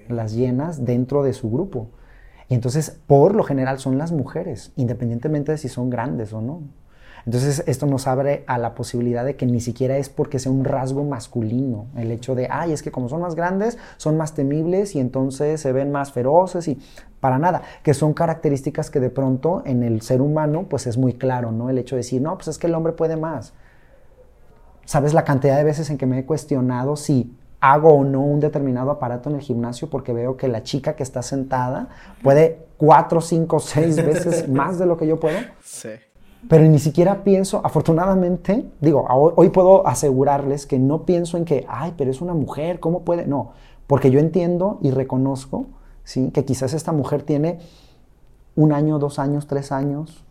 las 0.09 0.35
hienas 0.35 0.85
dentro 0.85 1.23
de 1.23 1.33
su 1.33 1.51
grupo. 1.51 1.89
Y 2.51 2.55
entonces, 2.55 2.99
por 3.07 3.37
lo 3.37 3.45
general, 3.45 3.79
son 3.79 3.97
las 3.97 4.11
mujeres, 4.11 4.73
independientemente 4.75 5.53
de 5.53 5.59
si 5.59 5.69
son 5.69 5.89
grandes 5.89 6.33
o 6.33 6.43
no. 6.43 6.63
Entonces, 7.25 7.63
esto 7.69 7.87
nos 7.87 8.09
abre 8.09 8.43
a 8.49 8.59
la 8.59 8.75
posibilidad 8.75 9.25
de 9.25 9.37
que 9.37 9.47
ni 9.47 9.61
siquiera 9.61 9.97
es 9.99 10.09
porque 10.09 10.41
sea 10.41 10.51
un 10.51 10.65
rasgo 10.65 11.05
masculino, 11.05 11.87
el 11.97 12.11
hecho 12.11 12.35
de, 12.35 12.49
ay, 12.51 12.73
es 12.73 12.83
que 12.83 12.91
como 12.91 13.09
son 13.09 13.21
más 13.21 13.37
grandes, 13.37 13.79
son 13.99 14.17
más 14.17 14.35
temibles 14.35 14.97
y 14.97 15.01
entonces 15.01 15.61
se 15.61 15.73
ven 15.73 15.93
más 15.93 16.11
feroces 16.11 16.67
y 16.67 16.81
para 17.21 17.39
nada, 17.39 17.63
que 17.85 17.95
son 17.95 18.15
características 18.15 18.91
que 18.91 18.99
de 18.99 19.11
pronto 19.11 19.63
en 19.65 19.85
el 19.85 20.01
ser 20.01 20.21
humano, 20.21 20.67
pues 20.69 20.89
es 20.89 20.97
muy 20.97 21.13
claro, 21.13 21.53
¿no? 21.53 21.71
El 21.71 21.79
hecho 21.79 21.95
de 21.95 22.01
decir, 22.01 22.21
no, 22.21 22.35
pues 22.37 22.49
es 22.49 22.59
que 22.59 22.67
el 22.67 22.75
hombre 22.75 22.95
puede 22.95 23.17
más. 23.17 23.53
¿Sabes 24.87 25.15
la 25.15 25.23
cantidad 25.23 25.57
de 25.57 25.63
veces 25.63 25.89
en 25.91 25.99
que 25.99 26.07
me 26.07 26.19
he 26.19 26.27
cuestionado 26.27 26.97
si 26.97 27.33
hago 27.61 27.91
o 27.91 28.05
no 28.05 28.21
un 28.21 28.41
determinado 28.41 28.91
aparato 28.91 29.29
en 29.29 29.37
el 29.37 29.43
gimnasio 29.43 29.91
porque 29.91 30.13
veo 30.13 30.37
que 30.37 30.49
la 30.49 30.63
chica 30.63 30.97
que 30.97 31.03
está 31.03 31.23
sentada 31.23 31.89
puede 32.23 32.67
cuatro, 32.77 33.21
cinco, 33.21 33.61
seis 33.61 33.97
veces 33.97 34.49
más 34.49 34.79
de 34.79 34.87
lo 34.87 34.97
que 34.97 35.07
yo 35.07 35.21
puedo. 35.21 35.39
Sí. 35.63 35.91
Pero 36.49 36.65
ni 36.65 36.79
siquiera 36.79 37.23
pienso, 37.23 37.61
afortunadamente, 37.63 38.65
digo, 38.81 39.07
hoy 39.11 39.51
puedo 39.51 39.87
asegurarles 39.87 40.67
que 40.67 40.79
no 40.79 41.05
pienso 41.05 41.37
en 41.37 41.45
que, 41.45 41.67
ay, 41.69 41.93
pero 41.99 42.11
es 42.11 42.23
una 42.23 42.33
mujer, 42.33 42.81
¿cómo 42.81 43.03
puede? 43.03 43.27
No, 43.27 43.53
porque 43.87 44.11
yo 44.11 44.21
entiendo 44.21 44.79
y 44.81 44.91
reconozco, 44.91 45.67
¿sí? 46.03 46.31
Que 46.31 46.47
quizás 46.47 46.73
esta 46.73 46.93
mujer 46.93 47.25
tiene 47.25 47.59
un 48.57 48.73
año, 48.73 48.99
dos 48.99 49.19
años, 49.19 49.47
tres 49.47 49.71
años, 49.71 50.25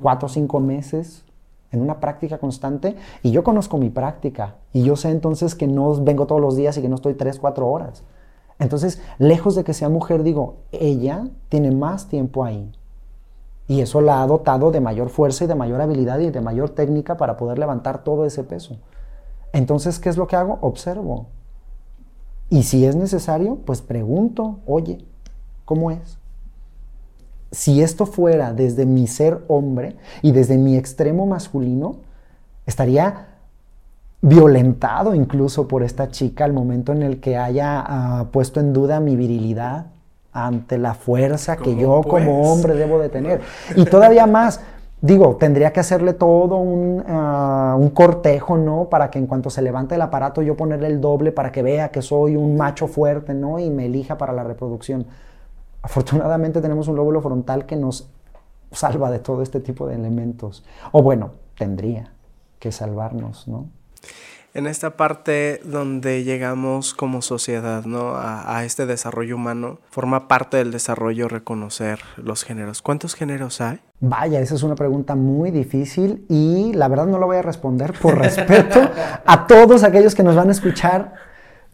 cuatro, 0.00 0.30
cinco 0.30 0.60
meses 0.60 1.24
en 1.70 1.82
una 1.82 2.00
práctica 2.00 2.38
constante 2.38 2.96
y 3.22 3.30
yo 3.30 3.44
conozco 3.44 3.78
mi 3.78 3.90
práctica 3.90 4.56
y 4.72 4.82
yo 4.82 4.96
sé 4.96 5.10
entonces 5.10 5.54
que 5.54 5.66
no 5.66 5.94
vengo 6.02 6.26
todos 6.26 6.40
los 6.40 6.56
días 6.56 6.76
y 6.76 6.82
que 6.82 6.88
no 6.88 6.96
estoy 6.96 7.14
tres, 7.14 7.38
cuatro 7.38 7.68
horas. 7.68 8.02
Entonces, 8.58 9.00
lejos 9.18 9.54
de 9.54 9.64
que 9.64 9.74
sea 9.74 9.88
mujer, 9.88 10.22
digo, 10.22 10.56
ella 10.72 11.28
tiene 11.48 11.70
más 11.70 12.08
tiempo 12.08 12.44
ahí. 12.44 12.72
Y 13.68 13.82
eso 13.82 14.00
la 14.00 14.22
ha 14.22 14.26
dotado 14.26 14.70
de 14.70 14.80
mayor 14.80 15.10
fuerza 15.10 15.44
y 15.44 15.46
de 15.46 15.54
mayor 15.54 15.80
habilidad 15.80 16.18
y 16.18 16.30
de 16.30 16.40
mayor 16.40 16.70
técnica 16.70 17.16
para 17.16 17.36
poder 17.36 17.58
levantar 17.58 18.02
todo 18.02 18.24
ese 18.24 18.42
peso. 18.42 18.78
Entonces, 19.52 19.98
¿qué 19.98 20.08
es 20.08 20.16
lo 20.16 20.26
que 20.26 20.36
hago? 20.36 20.58
Observo. 20.62 21.26
Y 22.50 22.62
si 22.62 22.86
es 22.86 22.96
necesario, 22.96 23.58
pues 23.64 23.82
pregunto, 23.82 24.60
oye, 24.66 25.04
¿cómo 25.64 25.90
es? 25.90 26.18
Si 27.50 27.82
esto 27.82 28.06
fuera 28.06 28.52
desde 28.52 28.86
mi 28.86 29.06
ser 29.06 29.40
hombre 29.48 29.96
y 30.22 30.32
desde 30.32 30.58
mi 30.58 30.76
extremo 30.76 31.26
masculino, 31.26 31.96
estaría 32.66 33.26
violentado 34.20 35.14
incluso 35.14 35.68
por 35.68 35.82
esta 35.82 36.08
chica 36.08 36.44
al 36.44 36.52
momento 36.52 36.92
en 36.92 37.02
el 37.02 37.20
que 37.20 37.36
haya 37.36 37.84
ah, 37.86 38.26
puesto 38.32 38.60
en 38.60 38.72
duda 38.72 39.00
mi 39.00 39.16
virilidad 39.16 39.86
ante 40.32 40.76
la 40.76 40.94
fuerza 40.94 41.56
que 41.56 41.76
yo 41.76 42.02
como 42.02 42.52
hombre 42.52 42.74
debo 42.74 42.98
de 42.98 43.08
tener. 43.08 43.40
Y 43.74 43.84
todavía 43.86 44.26
más, 44.26 44.60
digo, 45.00 45.36
tendría 45.36 45.72
que 45.72 45.80
hacerle 45.80 46.12
todo 46.12 46.56
un, 46.56 47.02
ah, 47.08 47.76
un, 47.78 47.90
cortejo, 47.90 48.56
¿no? 48.56 48.88
Para 48.90 49.10
que 49.10 49.18
en 49.18 49.26
cuanto 49.26 49.50
se 49.50 49.62
levante 49.62 49.94
el 49.94 50.02
aparato 50.02 50.42
yo 50.42 50.56
ponerle 50.56 50.88
el 50.88 51.00
doble 51.00 51.32
para 51.32 51.50
que 51.50 51.62
vea 51.62 51.90
que 51.90 52.02
soy 52.02 52.36
un 52.36 52.56
macho 52.56 52.88
fuerte, 52.88 53.34
¿no? 53.34 53.58
Y 53.58 53.70
me 53.70 53.86
elija 53.86 54.18
para 54.18 54.32
la 54.32 54.44
reproducción. 54.44 55.06
Afortunadamente 55.82 56.60
tenemos 56.60 56.88
un 56.88 56.96
lóbulo 56.96 57.20
frontal 57.20 57.66
que 57.66 57.76
nos 57.76 58.10
salva 58.72 59.10
de 59.10 59.18
todo 59.18 59.42
este 59.42 59.60
tipo 59.60 59.86
de 59.86 59.94
elementos. 59.94 60.64
O 60.92 61.02
bueno, 61.02 61.32
tendría 61.56 62.12
que 62.58 62.72
salvarnos, 62.72 63.48
¿no? 63.48 63.68
En 64.54 64.66
esta 64.66 64.96
parte 64.96 65.60
donde 65.62 66.24
llegamos 66.24 66.94
como 66.94 67.20
sociedad, 67.20 67.84
¿no? 67.84 68.14
A, 68.16 68.64
este 68.64 68.86
desarrollo 68.86 69.36
humano, 69.36 69.78
forma 69.90 70.26
parte 70.26 70.56
del 70.56 70.72
desarrollo 70.72 71.28
reconocer 71.28 72.00
los 72.16 72.44
géneros. 72.44 72.80
¿Cuántos 72.80 73.14
géneros 73.14 73.60
hay? 73.60 73.78
Vaya, 74.00 74.40
esa 74.40 74.54
es 74.54 74.62
una 74.62 74.74
pregunta 74.74 75.14
muy 75.14 75.50
difícil 75.50 76.24
y 76.28 76.72
la 76.72 76.88
verdad 76.88 77.06
no 77.06 77.18
la 77.18 77.26
voy 77.26 77.36
a 77.36 77.42
responder 77.42 77.92
por 77.92 78.18
respeto 78.18 78.80
a 79.26 79.46
todos 79.46 79.84
aquellos 79.84 80.14
que 80.14 80.22
nos 80.22 80.34
van 80.34 80.48
a 80.48 80.52
escuchar, 80.52 81.14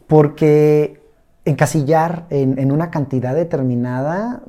porque 0.08 1.00
encasillar 1.44 2.26
en, 2.30 2.72
una 2.72 2.90
cantidad 2.90 3.34
determinada 3.34 4.42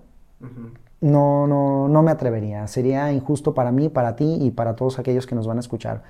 no, 1.01 1.47
no, 1.47 1.87
no 1.87 2.03
me 2.03 2.11
atrevería. 2.11 2.67
Sería 2.67 3.11
injusto 3.11 3.53
para 3.53 3.71
mí, 3.71 3.89
para 3.89 4.15
ti 4.15 4.37
y 4.41 4.51
para 4.51 4.75
todos 4.75 4.99
aquellos 4.99 5.27
que 5.27 5.35
nos 5.35 5.47
van 5.47 5.57
a 5.57 5.59
escuchar. 5.59 6.03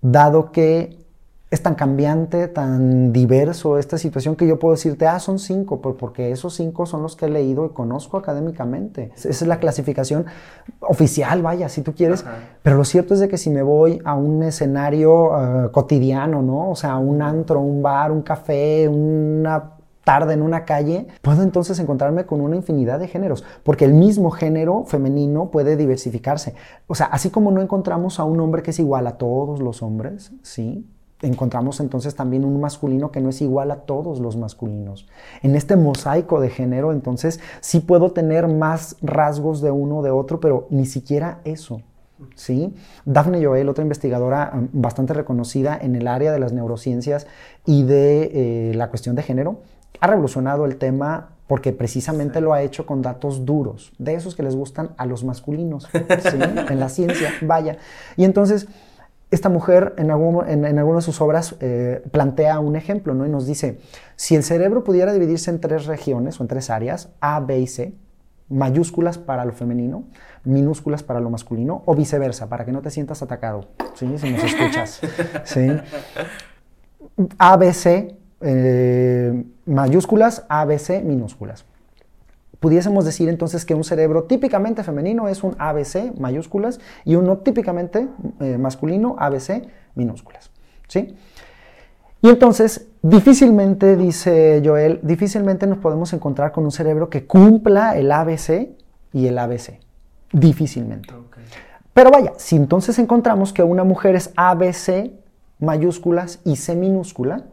Dado 0.00 0.52
que 0.52 1.06
es 1.48 1.62
tan 1.62 1.76
cambiante, 1.76 2.48
tan 2.48 3.12
diverso 3.12 3.78
esta 3.78 3.98
situación 3.98 4.34
que 4.34 4.48
yo 4.48 4.58
puedo 4.58 4.74
decirte, 4.74 5.06
ah, 5.06 5.20
son 5.20 5.38
cinco, 5.38 5.80
porque 5.80 6.32
esos 6.32 6.54
cinco 6.54 6.86
son 6.86 7.02
los 7.02 7.14
que 7.14 7.26
he 7.26 7.28
leído 7.28 7.66
y 7.66 7.68
conozco 7.68 8.16
académicamente. 8.16 9.12
Esa 9.14 9.28
es 9.28 9.46
la 9.46 9.60
clasificación 9.60 10.26
oficial, 10.80 11.42
vaya, 11.42 11.68
si 11.68 11.82
tú 11.82 11.94
quieres. 11.94 12.24
Pero 12.62 12.76
lo 12.76 12.84
cierto 12.84 13.14
es 13.14 13.20
de 13.20 13.28
que 13.28 13.38
si 13.38 13.50
me 13.50 13.62
voy 13.62 14.00
a 14.04 14.14
un 14.14 14.42
escenario 14.42 15.66
eh, 15.66 15.70
cotidiano, 15.70 16.42
¿no? 16.42 16.70
O 16.70 16.74
sea, 16.74 16.96
un 16.96 17.22
antro, 17.22 17.60
un 17.60 17.80
bar, 17.80 18.10
un 18.10 18.22
café, 18.22 18.88
una 18.88 19.75
tarde 20.06 20.34
en 20.34 20.42
una 20.42 20.64
calle, 20.64 21.08
puedo 21.20 21.42
entonces 21.42 21.80
encontrarme 21.80 22.26
con 22.26 22.40
una 22.40 22.54
infinidad 22.54 23.00
de 23.00 23.08
géneros, 23.08 23.42
porque 23.64 23.84
el 23.84 23.92
mismo 23.92 24.30
género 24.30 24.84
femenino 24.84 25.50
puede 25.50 25.76
diversificarse. 25.76 26.54
O 26.86 26.94
sea, 26.94 27.06
así 27.06 27.30
como 27.30 27.50
no 27.50 27.60
encontramos 27.60 28.20
a 28.20 28.24
un 28.24 28.38
hombre 28.38 28.62
que 28.62 28.70
es 28.70 28.78
igual 28.78 29.08
a 29.08 29.18
todos 29.18 29.58
los 29.58 29.82
hombres, 29.82 30.30
¿sí? 30.42 30.88
Encontramos 31.22 31.80
entonces 31.80 32.14
también 32.14 32.44
un 32.44 32.60
masculino 32.60 33.10
que 33.10 33.20
no 33.20 33.30
es 33.30 33.42
igual 33.42 33.72
a 33.72 33.80
todos 33.80 34.20
los 34.20 34.36
masculinos. 34.36 35.08
En 35.42 35.56
este 35.56 35.74
mosaico 35.74 36.40
de 36.40 36.50
género, 36.50 36.92
entonces 36.92 37.40
sí 37.60 37.80
puedo 37.80 38.12
tener 38.12 38.46
más 38.46 38.94
rasgos 39.02 39.60
de 39.60 39.72
uno 39.72 39.98
o 39.98 40.02
de 40.04 40.12
otro, 40.12 40.38
pero 40.38 40.68
ni 40.70 40.86
siquiera 40.86 41.40
eso. 41.42 41.80
¿sí? 42.36 42.74
Daphne 43.04 43.44
Joel, 43.44 43.68
otra 43.68 43.82
investigadora 43.82 44.52
um, 44.54 44.68
bastante 44.72 45.14
reconocida 45.14 45.76
en 45.80 45.96
el 45.96 46.06
área 46.06 46.32
de 46.32 46.38
las 46.38 46.52
neurociencias 46.52 47.26
y 47.64 47.82
de 47.82 48.70
eh, 48.70 48.74
la 48.74 48.88
cuestión 48.88 49.16
de 49.16 49.22
género, 49.22 49.58
ha 50.00 50.06
revolucionado 50.06 50.64
el 50.64 50.76
tema 50.76 51.30
porque 51.46 51.72
precisamente 51.72 52.40
lo 52.40 52.52
ha 52.52 52.62
hecho 52.62 52.86
con 52.86 53.02
datos 53.02 53.44
duros, 53.44 53.92
de 53.98 54.14
esos 54.14 54.34
que 54.34 54.42
les 54.42 54.56
gustan 54.56 54.90
a 54.96 55.06
los 55.06 55.22
masculinos, 55.22 55.88
en 56.68 56.80
la 56.80 56.88
ciencia, 56.88 57.32
vaya. 57.42 57.78
Y 58.16 58.24
entonces, 58.24 58.66
esta 59.30 59.48
mujer 59.48 59.94
en, 59.96 60.10
en, 60.10 60.78
alguna 60.78 60.96
de 60.96 61.02
sus 61.02 61.20
obras 61.20 61.56
eh, 61.60 62.02
plantea 62.10 62.58
un 62.58 62.74
ejemplo, 62.74 63.14
¿no? 63.14 63.26
Y 63.26 63.28
nos 63.28 63.46
dice, 63.46 63.78
si 64.16 64.34
el 64.34 64.42
cerebro 64.42 64.82
pudiera 64.82 65.12
dividirse 65.12 65.50
en 65.50 65.60
tres 65.60 65.86
regiones 65.86 66.40
o 66.40 66.44
en 66.44 66.48
tres 66.48 66.70
áreas, 66.70 67.10
A, 67.20 67.38
B 67.40 67.60
y 67.60 67.66
C, 67.66 67.94
mayúsculas 68.48 69.18
para 69.18 69.44
lo 69.44 69.52
femenino, 69.52 70.04
minúsculas 70.44 71.02
para 71.02 71.20
lo 71.20 71.30
masculino, 71.30 71.82
o 71.86 71.94
viceversa, 71.94 72.48
para 72.48 72.64
que 72.64 72.72
no 72.72 72.82
te 72.82 72.90
sientas 72.90 73.22
atacado, 73.22 73.68
¿sí? 73.94 74.18
Si 74.18 74.30
nos 74.30 74.44
escuchas, 74.44 75.00
¿sí? 75.44 75.68
A, 77.38 77.56
B, 77.56 77.72
C, 77.72 78.16
eh, 78.40 79.44
mayúsculas, 79.64 80.44
ABC 80.48 81.02
minúsculas. 81.02 81.64
Pudiésemos 82.60 83.04
decir 83.04 83.28
entonces 83.28 83.64
que 83.64 83.74
un 83.74 83.84
cerebro 83.84 84.24
típicamente 84.24 84.82
femenino 84.82 85.28
es 85.28 85.42
un 85.44 85.54
ABC 85.58 86.18
mayúsculas 86.18 86.80
y 87.04 87.14
uno 87.14 87.38
típicamente 87.38 88.08
eh, 88.40 88.58
masculino 88.58 89.16
ABC 89.18 89.68
minúsculas. 89.94 90.50
¿sí? 90.88 91.14
Y 92.22 92.28
entonces, 92.28 92.88
difícilmente, 93.02 93.96
dice 93.96 94.62
Joel, 94.64 95.00
difícilmente 95.02 95.66
nos 95.66 95.78
podemos 95.78 96.12
encontrar 96.12 96.52
con 96.52 96.64
un 96.64 96.72
cerebro 96.72 97.10
que 97.10 97.26
cumpla 97.26 97.96
el 97.96 98.10
ABC 98.10 98.70
y 99.12 99.26
el 99.26 99.38
ABC. 99.38 99.78
Difícilmente. 100.32 101.14
Pero 101.92 102.10
vaya, 102.10 102.32
si 102.36 102.56
entonces 102.56 102.98
encontramos 102.98 103.52
que 103.52 103.62
una 103.62 103.84
mujer 103.84 104.16
es 104.16 104.32
ABC 104.36 105.12
mayúsculas 105.58 106.40
y 106.44 106.56
C 106.56 106.74
minúscula, 106.74 107.44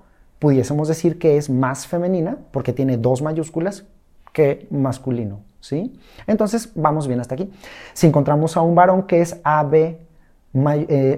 pudiésemos 0.44 0.90
decir 0.90 1.20
que 1.20 1.38
es 1.38 1.50
más 1.50 1.88
femenina 1.88 2.38
porque 2.52 2.74
tiene 2.74 2.98
dos 2.98 3.22
mayúsculas 3.22 3.86
que 4.34 4.68
masculino, 4.72 5.40
¿sí? 5.62 5.98
Entonces, 6.28 6.74
vamos 6.76 7.08
bien 7.08 7.22
hasta 7.22 7.36
aquí. 7.36 7.50
Si 7.94 8.08
encontramos 8.08 8.58
a 8.58 8.62
un 8.62 8.76
varón 8.76 9.04
que 9.04 9.22
es 9.22 9.40
AB 9.46 9.74
eh, 9.74 9.98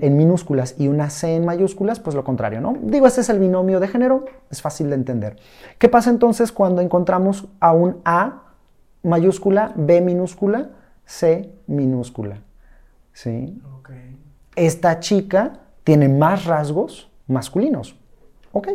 en 0.03 0.15
minúsculas 0.15 0.75
y 0.77 0.89
una 0.89 1.09
C 1.09 1.37
en 1.37 1.43
mayúsculas, 1.43 1.99
pues 1.99 2.15
lo 2.15 2.23
contrario, 2.23 2.61
¿no? 2.61 2.77
Digo, 2.83 3.07
este 3.07 3.21
es 3.21 3.29
el 3.29 3.39
binomio 3.39 3.79
de 3.79 3.87
género, 3.87 4.25
es 4.51 4.61
fácil 4.61 4.89
de 4.89 4.95
entender. 4.95 5.37
¿Qué 5.79 5.89
pasa 5.89 6.11
entonces 6.11 6.51
cuando 6.51 6.81
encontramos 6.81 7.47
a 7.59 7.73
un 7.73 8.01
A 8.05 8.43
mayúscula, 9.01 9.73
B 9.75 10.01
minúscula, 10.01 10.69
C 11.03 11.51
minúscula? 11.65 12.41
¿Sí? 13.11 13.59
Esta 14.55 14.99
chica 14.99 15.61
tiene 15.83 16.09
más 16.09 16.45
rasgos 16.45 17.09
masculinos. 17.25 17.95
¿Ok? 18.51 18.67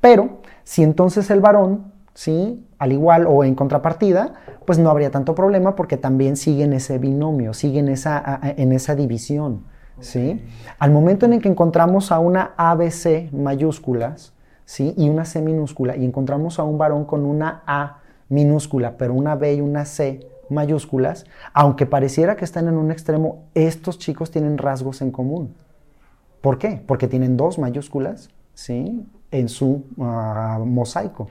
Pero 0.00 0.38
si 0.64 0.82
entonces 0.82 1.30
el 1.30 1.40
varón, 1.40 1.92
¿sí? 2.14 2.66
Al 2.78 2.92
igual 2.92 3.26
o 3.26 3.44
en 3.44 3.54
contrapartida, 3.54 4.34
pues 4.64 4.78
no 4.78 4.90
habría 4.90 5.10
tanto 5.10 5.34
problema 5.34 5.74
porque 5.74 5.96
también 5.96 6.36
siguen 6.36 6.72
ese 6.72 6.98
binomio, 6.98 7.54
siguen 7.54 7.88
esa, 7.88 8.40
en 8.42 8.72
esa 8.72 8.94
división, 8.94 9.64
¿sí? 10.00 10.44
Al 10.78 10.90
momento 10.90 11.26
en 11.26 11.34
el 11.34 11.40
que 11.40 11.48
encontramos 11.48 12.12
a 12.12 12.18
una 12.18 12.52
ABC 12.56 13.32
mayúsculas, 13.32 14.34
¿sí? 14.64 14.94
Y 14.96 15.08
una 15.08 15.24
C 15.24 15.40
minúscula 15.42 15.96
y 15.96 16.04
encontramos 16.04 16.58
a 16.58 16.64
un 16.64 16.76
varón 16.76 17.04
con 17.04 17.24
una 17.24 17.62
A 17.66 18.00
minúscula, 18.28 18.96
pero 18.98 19.14
una 19.14 19.34
B 19.34 19.54
y 19.54 19.60
una 19.60 19.84
C 19.84 20.20
mayúsculas, 20.50 21.24
aunque 21.52 21.86
pareciera 21.86 22.36
que 22.36 22.44
están 22.44 22.68
en 22.68 22.76
un 22.76 22.90
extremo, 22.90 23.44
estos 23.54 23.98
chicos 23.98 24.30
tienen 24.30 24.58
rasgos 24.58 25.02
en 25.02 25.10
común. 25.10 25.54
¿Por 26.40 26.58
qué? 26.58 26.82
Porque 26.86 27.08
tienen 27.08 27.36
dos 27.36 27.58
mayúsculas, 27.58 28.30
¿sí? 28.54 29.04
En 29.30 29.48
su 29.48 29.84
ah, 30.00 30.60
mosaico. 30.64 31.28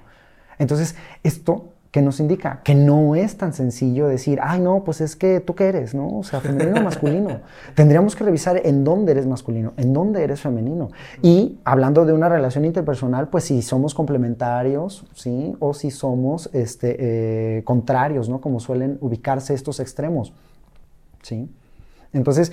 Entonces, 0.59 0.95
esto 1.23 1.73
que 1.91 2.01
nos 2.01 2.19
indica 2.19 2.61
que 2.63 2.75
no 2.75 3.15
es 3.15 3.37
tan 3.37 3.53
sencillo 3.53 4.07
decir, 4.07 4.39
ay, 4.43 4.59
no, 4.59 4.83
pues 4.83 5.01
es 5.01 5.15
que 5.15 5.39
tú 5.39 5.55
qué 5.55 5.65
eres, 5.65 5.95
¿no? 5.95 6.19
O 6.19 6.23
sea, 6.23 6.41
femenino 6.41 6.81
o 6.81 6.83
masculino. 6.83 7.41
Tendríamos 7.75 8.15
que 8.15 8.23
revisar 8.23 8.61
en 8.65 8.83
dónde 8.83 9.13
eres 9.13 9.25
masculino, 9.25 9.73
en 9.77 9.93
dónde 9.93 10.23
eres 10.23 10.41
femenino. 10.41 10.89
Y 11.21 11.59
hablando 11.63 12.05
de 12.05 12.13
una 12.13 12.29
relación 12.29 12.65
interpersonal, 12.65 13.29
pues 13.29 13.45
si 13.45 13.61
somos 13.61 13.93
complementarios, 13.93 15.05
¿sí? 15.13 15.55
O 15.59 15.73
si 15.73 15.89
somos 15.89 16.49
este, 16.53 16.97
eh, 17.57 17.63
contrarios, 17.63 18.27
¿no? 18.27 18.41
Como 18.41 18.59
suelen 18.59 18.97
ubicarse 19.01 19.53
estos 19.53 19.79
extremos, 19.79 20.33
¿sí? 21.21 21.49
Entonces, 22.11 22.51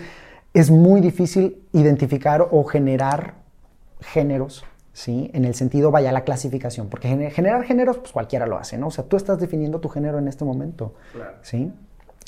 es 0.52 0.70
muy 0.70 1.00
difícil 1.00 1.58
identificar 1.72 2.46
o 2.50 2.62
generar 2.64 3.34
géneros 4.00 4.64
¿sí? 4.94 5.30
En 5.34 5.44
el 5.44 5.54
sentido, 5.54 5.90
vaya, 5.90 6.10
la 6.12 6.22
clasificación, 6.22 6.88
porque 6.88 7.08
generar 7.30 7.64
géneros, 7.64 7.98
pues 7.98 8.12
cualquiera 8.12 8.46
lo 8.46 8.56
hace, 8.56 8.78
¿no? 8.78 8.86
O 8.86 8.90
sea, 8.90 9.04
tú 9.04 9.18
estás 9.18 9.38
definiendo 9.38 9.80
tu 9.80 9.90
género 9.90 10.18
en 10.18 10.28
este 10.28 10.46
momento, 10.46 10.94
¿sí? 11.42 11.70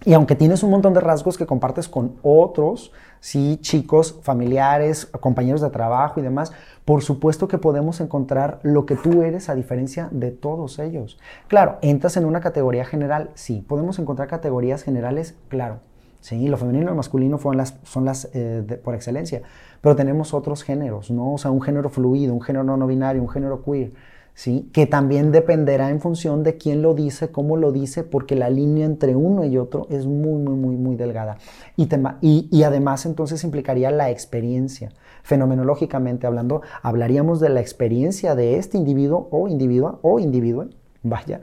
Y 0.04 0.12
aunque 0.12 0.34
tienes 0.34 0.62
un 0.62 0.70
montón 0.70 0.92
de 0.92 1.00
rasgos 1.00 1.38
que 1.38 1.46
compartes 1.46 1.88
con 1.88 2.16
otros, 2.22 2.92
sí, 3.20 3.58
chicos, 3.62 4.18
familiares, 4.20 5.06
compañeros 5.06 5.62
de 5.62 5.70
trabajo 5.70 6.20
y 6.20 6.22
demás, 6.22 6.52
por 6.84 7.02
supuesto 7.02 7.48
que 7.48 7.56
podemos 7.56 8.00
encontrar 8.00 8.58
lo 8.62 8.84
que 8.84 8.96
tú 8.96 9.22
eres 9.22 9.48
a 9.48 9.54
diferencia 9.54 10.08
de 10.10 10.32
todos 10.32 10.78
ellos. 10.80 11.18
Claro, 11.48 11.78
entras 11.80 12.18
en 12.18 12.26
una 12.26 12.40
categoría 12.40 12.84
general, 12.84 13.30
sí, 13.34 13.64
podemos 13.66 13.98
encontrar 13.98 14.28
categorías 14.28 14.82
generales, 14.82 15.34
claro. 15.48 15.80
Sí, 16.26 16.48
lo 16.48 16.56
femenino 16.56 16.86
y 16.86 16.88
lo 16.88 16.96
masculino 16.96 17.38
son 17.38 17.56
las, 17.56 17.76
son 17.84 18.04
las 18.04 18.28
eh, 18.34 18.80
por 18.82 18.96
excelencia. 18.96 19.42
Pero 19.80 19.94
tenemos 19.94 20.34
otros 20.34 20.64
géneros, 20.64 21.08
¿no? 21.12 21.34
O 21.34 21.38
sea, 21.38 21.52
un 21.52 21.62
género 21.62 21.88
fluido, 21.88 22.34
un 22.34 22.40
género 22.40 22.76
no 22.76 22.84
binario, 22.88 23.22
un 23.22 23.28
género 23.28 23.62
queer, 23.62 23.92
¿sí? 24.34 24.68
Que 24.72 24.86
también 24.86 25.30
dependerá 25.30 25.88
en 25.88 26.00
función 26.00 26.42
de 26.42 26.56
quién 26.56 26.82
lo 26.82 26.94
dice, 26.94 27.30
cómo 27.30 27.56
lo 27.56 27.70
dice, 27.70 28.02
porque 28.02 28.34
la 28.34 28.50
línea 28.50 28.86
entre 28.86 29.14
uno 29.14 29.44
y 29.44 29.56
otro 29.56 29.86
es 29.88 30.06
muy, 30.06 30.42
muy, 30.42 30.56
muy, 30.56 30.74
muy 30.74 30.96
delgada. 30.96 31.38
Y, 31.76 31.88
y, 32.20 32.48
y 32.50 32.62
además 32.64 33.06
entonces 33.06 33.44
implicaría 33.44 33.92
la 33.92 34.10
experiencia. 34.10 34.90
Fenomenológicamente 35.22 36.26
hablando, 36.26 36.60
hablaríamos 36.82 37.38
de 37.38 37.50
la 37.50 37.60
experiencia 37.60 38.34
de 38.34 38.56
este 38.56 38.76
individuo 38.78 39.28
o 39.30 39.46
individua 39.46 40.00
o 40.02 40.18
individuo, 40.18 40.66
vaya, 41.04 41.40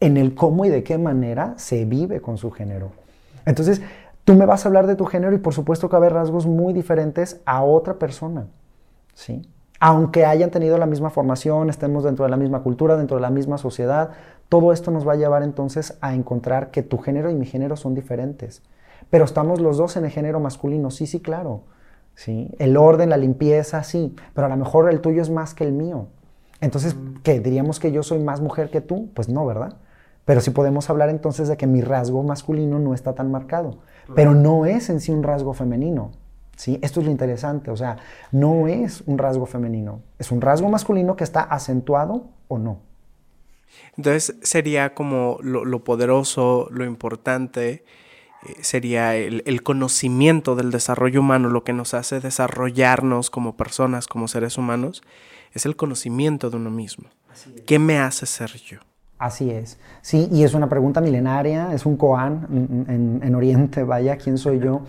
en 0.00 0.18
el 0.18 0.34
cómo 0.34 0.66
y 0.66 0.68
de 0.68 0.82
qué 0.82 0.98
manera 0.98 1.54
se 1.56 1.86
vive 1.86 2.20
con 2.20 2.36
su 2.36 2.50
género. 2.50 2.90
Entonces, 3.44 3.80
tú 4.24 4.34
me 4.34 4.46
vas 4.46 4.64
a 4.64 4.68
hablar 4.68 4.86
de 4.86 4.96
tu 4.96 5.04
género 5.04 5.34
y 5.34 5.38
por 5.38 5.54
supuesto 5.54 5.88
que 5.88 5.92
va 5.92 5.98
a 5.98 6.00
haber 6.00 6.14
rasgos 6.14 6.46
muy 6.46 6.72
diferentes 6.72 7.40
a 7.44 7.62
otra 7.62 7.98
persona, 7.98 8.46
¿sí? 9.14 9.42
Aunque 9.80 10.24
hayan 10.24 10.50
tenido 10.50 10.78
la 10.78 10.86
misma 10.86 11.10
formación, 11.10 11.68
estemos 11.68 12.04
dentro 12.04 12.24
de 12.24 12.30
la 12.30 12.36
misma 12.36 12.62
cultura, 12.62 12.96
dentro 12.96 13.16
de 13.16 13.22
la 13.22 13.30
misma 13.30 13.58
sociedad, 13.58 14.10
todo 14.48 14.72
esto 14.72 14.90
nos 14.90 15.06
va 15.06 15.14
a 15.14 15.16
llevar 15.16 15.42
entonces 15.42 15.98
a 16.00 16.14
encontrar 16.14 16.70
que 16.70 16.82
tu 16.82 16.98
género 16.98 17.30
y 17.30 17.34
mi 17.34 17.46
género 17.46 17.76
son 17.76 17.94
diferentes. 17.94 18.62
pero 19.10 19.24
estamos 19.24 19.60
los 19.60 19.76
dos 19.76 19.96
en 19.96 20.04
el 20.04 20.10
género 20.10 20.40
masculino, 20.40 20.90
sí, 20.90 21.06
sí, 21.06 21.20
claro. 21.20 21.64
¿sí? 22.14 22.50
El 22.58 22.76
orden, 22.76 23.10
la 23.10 23.16
limpieza, 23.16 23.82
sí, 23.82 24.14
pero 24.34 24.46
a 24.46 24.50
lo 24.50 24.56
mejor 24.56 24.88
el 24.90 25.00
tuyo 25.00 25.20
es 25.20 25.30
más 25.30 25.54
que 25.54 25.64
el 25.64 25.72
mío. 25.72 26.06
Entonces, 26.60 26.94
mm. 26.94 27.16
¿qué? 27.22 27.40
¿Diríamos 27.40 27.80
que 27.80 27.92
yo 27.92 28.02
soy 28.02 28.20
más 28.20 28.40
mujer 28.40 28.70
que 28.70 28.80
tú? 28.80 29.10
Pues 29.14 29.28
no, 29.28 29.44
¿verdad? 29.44 29.74
Pero 30.24 30.40
sí 30.40 30.50
podemos 30.50 30.88
hablar 30.88 31.08
entonces 31.08 31.48
de 31.48 31.56
que 31.56 31.66
mi 31.66 31.80
rasgo 31.80 32.22
masculino 32.22 32.78
no 32.78 32.94
está 32.94 33.14
tan 33.14 33.30
marcado, 33.30 33.78
pero 34.14 34.34
no 34.34 34.66
es 34.66 34.88
en 34.88 35.00
sí 35.00 35.10
un 35.10 35.22
rasgo 35.22 35.52
femenino. 35.52 36.12
¿sí? 36.56 36.78
Esto 36.82 37.00
es 37.00 37.06
lo 37.06 37.12
interesante, 37.12 37.70
o 37.70 37.76
sea, 37.76 37.96
no 38.30 38.68
es 38.68 39.02
un 39.06 39.18
rasgo 39.18 39.46
femenino, 39.46 40.02
es 40.18 40.30
un 40.30 40.40
rasgo 40.40 40.68
masculino 40.68 41.16
que 41.16 41.24
está 41.24 41.42
acentuado 41.42 42.30
o 42.48 42.58
no. 42.58 42.80
Entonces 43.96 44.36
sería 44.42 44.94
como 44.94 45.38
lo, 45.42 45.84
poderoso, 45.84 46.68
lo 46.70 46.84
importante, 46.84 47.84
eh, 48.46 48.54
sería 48.60 49.16
el, 49.16 49.62
conocimiento 49.62 50.54
del 50.54 50.70
desarrollo 50.70 51.20
humano, 51.20 51.48
lo 51.48 51.64
que 51.64 51.72
nos 51.72 51.94
hace 51.94 52.20
desarrollarnos 52.20 53.30
como 53.30 53.56
personas, 53.56 54.06
como 54.06 54.28
seres 54.28 54.58
humanos, 54.58 55.02
es 55.52 55.66
el 55.66 55.76
conocimiento 55.76 56.50
de 56.50 56.56
uno 56.56 56.70
mismo. 56.70 57.08
¿Qué 57.66 57.78
me 57.78 57.98
hace 57.98 58.26
ser 58.26 58.52
yo? 58.56 58.78
Así 59.22 59.52
es. 59.52 59.78
Sí, 60.00 60.28
y 60.32 60.42
es 60.42 60.52
una 60.52 60.68
pregunta 60.68 61.00
milenaria, 61.00 61.72
es 61.72 61.86
un 61.86 61.96
koan 61.96 62.48
en, 62.88 63.20
en, 63.22 63.34
Oriente, 63.36 63.84
vaya, 63.84 64.16
¿quién 64.16 64.36
soy 64.36 64.58
yo? 64.58 64.80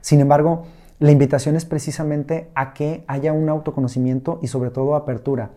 Sin 0.00 0.20
embargo, 0.20 0.64
la 0.98 1.12
invitación 1.12 1.54
es 1.54 1.64
precisamente 1.64 2.50
a 2.56 2.74
que 2.74 3.04
haya 3.06 3.32
un 3.32 3.48
autoconocimiento 3.48 4.40
y 4.42 4.48
sobre 4.48 4.70
todo 4.70 4.96
apertura. 4.96 5.50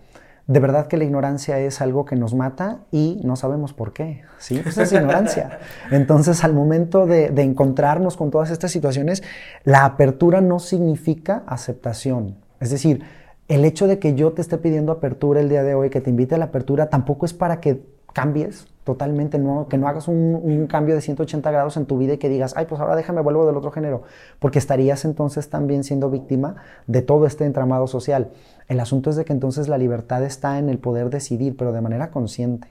De 0.46 0.60
verdad 0.60 0.86
que 0.86 0.98
la 0.98 1.06
ignorancia 1.06 1.58
es 1.58 1.82
algo 1.82 2.06
que 2.06 2.16
nos 2.16 2.36
mata 2.36 2.82
y 2.92 3.20
no 3.24 3.36
sabemos 3.36 3.74
por 3.74 3.94
qué. 3.94 4.22
¿sí? 4.38 4.62
Esa 4.64 4.84
es 4.84 4.94
ignorancia. 4.94 5.58
Entonces, 5.90 6.44
al 6.44 6.54
momento 6.54 7.08
de, 7.08 7.32
de 7.32 7.42
encontrarnos 7.42 8.16
con 8.16 8.30
todas 8.30 8.52
estas 8.52 8.72
situaciones, 8.72 9.24
la 9.64 9.86
apertura 9.86 10.40
no 10.40 10.60
significa 10.60 11.42
aceptación. 11.48 12.36
Es 12.60 12.70
decir, 12.70 13.02
el 13.48 13.66
hecho 13.66 13.88
de 13.88 13.98
que 13.98 14.14
yo 14.14 14.34
te 14.34 14.42
esté 14.44 14.60
pidiendo 14.60 14.92
apertura 14.92 15.40
el 15.40 15.50
día 15.50 15.64
de 15.64 15.74
hoy, 15.74 15.90
que 15.90 16.00
te 16.00 16.12
invite 16.12 16.36
a 16.36 16.38
la 16.38 16.46
apertura, 16.46 16.92
tampoco 16.92 17.26
es 17.26 17.34
para 17.34 17.60
que 17.60 17.98
cambies 18.14 18.68
totalmente, 18.84 19.38
no, 19.38 19.68
que 19.68 19.78
no 19.78 19.88
hagas 19.88 20.08
un, 20.08 20.66
cambio 20.68 20.96
de 20.96 21.02
180 21.02 21.52
grados 21.52 21.78
en 21.78 21.86
tu 21.86 21.98
vida 21.98 22.14
y 22.14 22.18
que 22.18 22.28
digas, 22.28 22.54
ay, 22.58 22.66
pues 22.66 22.82
ahora 22.82 22.96
déjame 22.96 23.22
vuelvo 23.22 23.46
del 23.46 23.56
otro 23.56 23.72
género, 23.72 24.02
porque 24.40 24.58
estarías 24.58 25.06
entonces 25.06 25.50
también 25.50 25.84
siendo 25.84 26.10
víctima 26.10 26.56
de 26.88 27.02
todo 27.02 27.28
este 27.28 27.46
entramado 27.46 27.86
social. 27.86 28.32
El 28.68 28.80
asunto 28.80 29.12
es 29.12 29.16
de 29.16 29.26
que 29.26 29.34
entonces 29.34 29.68
la 29.68 29.78
libertad 29.78 30.24
está 30.24 30.58
en 30.58 30.70
el 30.70 30.80
poder 30.80 31.10
decidir, 31.12 31.56
pero 31.56 31.72
de 31.72 31.82
manera 31.82 32.10
consciente. 32.10 32.68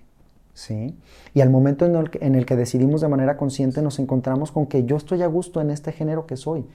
¿sí? 0.54 0.96
Y 1.34 1.40
al 1.40 1.50
momento 1.50 1.86
en 1.86 1.94
el, 1.94 2.10
en 2.20 2.34
el 2.34 2.46
que 2.46 2.56
decidimos 2.56 3.00
de 3.00 3.08
manera 3.08 3.36
consciente 3.36 3.80
nos 3.80 4.00
encontramos 4.00 4.50
con 4.50 4.66
que 4.66 4.84
yo 4.84 4.96
estoy 4.96 5.22
a 5.22 5.28
gusto 5.28 5.60
en 5.60 5.70
este 5.70 5.92
género 5.92 6.26
que 6.26 6.36
soy. 6.36 6.66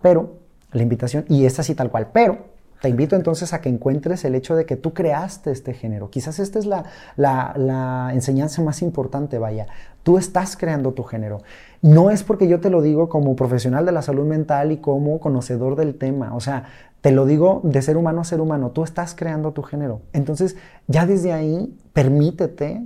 Pero 0.00 0.38
la 0.72 0.82
invitación, 0.82 1.26
y 1.28 1.44
es 1.44 1.58
así 1.58 1.74
tal 1.74 1.90
cual, 1.90 2.08
pero 2.12 2.38
te 2.80 2.88
invito 2.88 3.14
entonces 3.14 3.52
a 3.52 3.60
que 3.60 3.68
encuentres 3.68 4.24
el 4.24 4.34
hecho 4.34 4.56
de 4.56 4.64
que 4.64 4.76
tú 4.76 4.94
creaste 4.94 5.50
este 5.50 5.74
género. 5.74 6.08
Quizás 6.08 6.38
esta 6.38 6.58
es 6.58 6.66
la, 6.66 8.10
enseñanza 8.12 8.62
más 8.62 8.80
importante, 8.80 9.38
vaya. 9.38 9.66
Tú 10.02 10.16
estás 10.16 10.56
creando 10.56 10.92
tu 10.92 11.04
género. 11.04 11.42
No 11.82 12.10
es 12.10 12.22
porque 12.22 12.48
yo 12.48 12.60
te 12.60 12.70
lo 12.70 12.80
digo 12.80 13.08
como 13.08 13.36
profesional 13.36 13.84
de 13.84 13.92
la 13.92 14.00
salud 14.00 14.26
mental 14.26 14.72
y 14.72 14.78
como 14.78 15.20
conocedor 15.20 15.76
del 15.76 15.96
tema. 15.96 16.34
O 16.34 16.40
sea, 16.40 16.64
te 17.02 17.12
lo 17.12 17.26
digo 17.26 17.60
de 17.64 17.82
ser 17.82 17.98
humano 17.98 18.22
a 18.22 18.24
ser 18.24 18.40
humano. 18.40 18.70
Tú 18.70 18.82
estás 18.82 19.14
creando 19.14 19.52
tu 19.52 19.62
género. 19.62 20.00
Entonces, 20.14 20.56
ya 20.86 21.04
desde 21.04 21.32
ahí, 21.32 21.76
permítete 21.92 22.82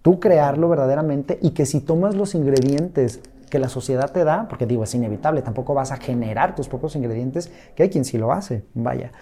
tú 0.00 0.20
crearlo 0.20 0.68
verdaderamente 0.68 1.38
y 1.42 1.50
que 1.50 1.66
si 1.66 1.80
tomas 1.80 2.14
los 2.14 2.34
ingredientes 2.34 3.20
que 3.50 3.58
la 3.58 3.68
sociedad 3.68 4.10
te 4.12 4.24
da, 4.24 4.48
porque 4.48 4.66
digo, 4.66 4.84
es 4.84 4.94
inevitable, 4.94 5.42
tampoco 5.42 5.74
vas 5.74 5.92
a 5.92 5.96
generar 5.96 6.54
tus 6.54 6.68
propios 6.68 6.96
ingredientes, 6.96 7.52
que 7.74 7.84
hay 7.84 7.90
quien 7.90 8.04
sí 8.04 8.18
lo 8.18 8.32
hace, 8.32 8.64
vaya. 8.74 9.12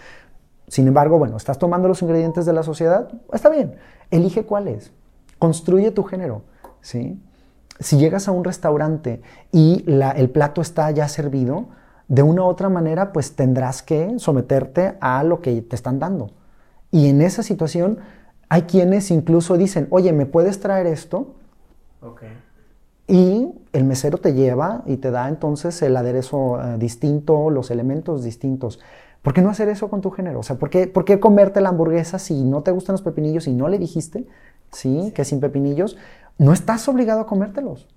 Sin 0.68 0.88
embargo, 0.88 1.18
bueno, 1.18 1.36
estás 1.36 1.58
tomando 1.58 1.88
los 1.88 2.02
ingredientes 2.02 2.46
de 2.46 2.52
la 2.52 2.62
sociedad, 2.62 3.10
está 3.32 3.50
bien, 3.50 3.76
elige 4.10 4.44
cuáles, 4.44 4.92
construye 5.38 5.90
tu 5.90 6.04
género, 6.04 6.42
¿sí? 6.80 7.20
Si 7.80 7.98
llegas 7.98 8.28
a 8.28 8.32
un 8.32 8.44
restaurante 8.44 9.20
y 9.50 9.84
el 9.86 10.30
plato 10.30 10.60
está 10.60 10.90
ya 10.90 11.08
servido, 11.08 11.66
de 12.08 12.22
una 12.22 12.42
u 12.42 12.46
otra 12.46 12.68
manera, 12.68 13.12
pues 13.12 13.34
tendrás 13.34 13.82
que 13.82 14.18
someterte 14.18 14.96
a 15.00 15.24
lo 15.24 15.40
que 15.40 15.60
te 15.62 15.74
están 15.74 15.98
dando. 15.98 16.30
Y 16.90 17.08
en 17.08 17.20
esa 17.22 17.42
situación 17.42 17.98
hay 18.48 18.62
quienes 18.62 19.10
incluso 19.10 19.56
dicen, 19.56 19.88
oye, 19.90 20.12
¿me 20.12 20.26
puedes 20.26 20.60
traer 20.60 20.86
esto? 20.86 21.34
Y 23.06 23.48
el 23.72 23.84
mesero 23.84 24.18
te 24.18 24.32
lleva 24.32 24.82
y 24.86 24.96
te 24.96 25.10
da 25.10 25.28
entonces 25.28 25.80
el 25.82 25.96
aderezo 25.96 26.60
eh, 26.60 26.78
distinto, 26.78 27.50
los 27.50 27.70
elementos 27.70 28.24
distintos. 28.24 28.80
¿Por 29.20 29.34
qué 29.34 29.42
no 29.42 29.50
hacer 29.50 29.68
eso 29.68 29.88
con 29.88 30.00
tu 30.00 30.10
género? 30.10 30.40
O 30.40 30.42
sea, 30.42 30.56
¿por 30.56 30.70
qué, 30.70 30.86
¿por 30.86 31.04
qué, 31.04 31.20
comerte 31.20 31.60
la 31.60 31.70
hamburguesa 31.70 32.18
si 32.18 32.44
no 32.44 32.62
te 32.62 32.70
gustan 32.70 32.94
los 32.94 33.02
pepinillos 33.02 33.46
y 33.46 33.52
no 33.52 33.68
le 33.68 33.78
dijiste, 33.78 34.26
¿sí? 34.70 35.12
Que 35.14 35.24
sin 35.24 35.40
pepinillos, 35.40 35.96
no 36.38 36.52
estás 36.52 36.88
obligado 36.88 37.20
a 37.20 37.26
comértelos. 37.26 37.88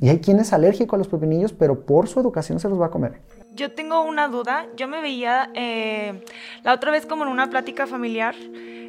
Y 0.00 0.08
hay 0.08 0.18
quien 0.18 0.40
es 0.40 0.52
alérgico 0.52 0.96
a 0.96 0.98
los 0.98 1.08
pepinillos, 1.08 1.52
pero 1.52 1.86
por 1.86 2.08
su 2.08 2.18
educación 2.18 2.60
se 2.60 2.68
los 2.68 2.80
va 2.80 2.86
a 2.86 2.90
comer. 2.90 3.20
Yo 3.54 3.70
tengo 3.72 4.02
una 4.02 4.28
duda. 4.28 4.66
Yo 4.76 4.88
me 4.88 5.00
veía 5.00 5.50
eh, 5.54 6.24
la 6.62 6.72
otra 6.72 6.90
vez 6.90 7.06
como 7.06 7.24
en 7.24 7.30
una 7.30 7.50
plática 7.50 7.86
familiar 7.86 8.34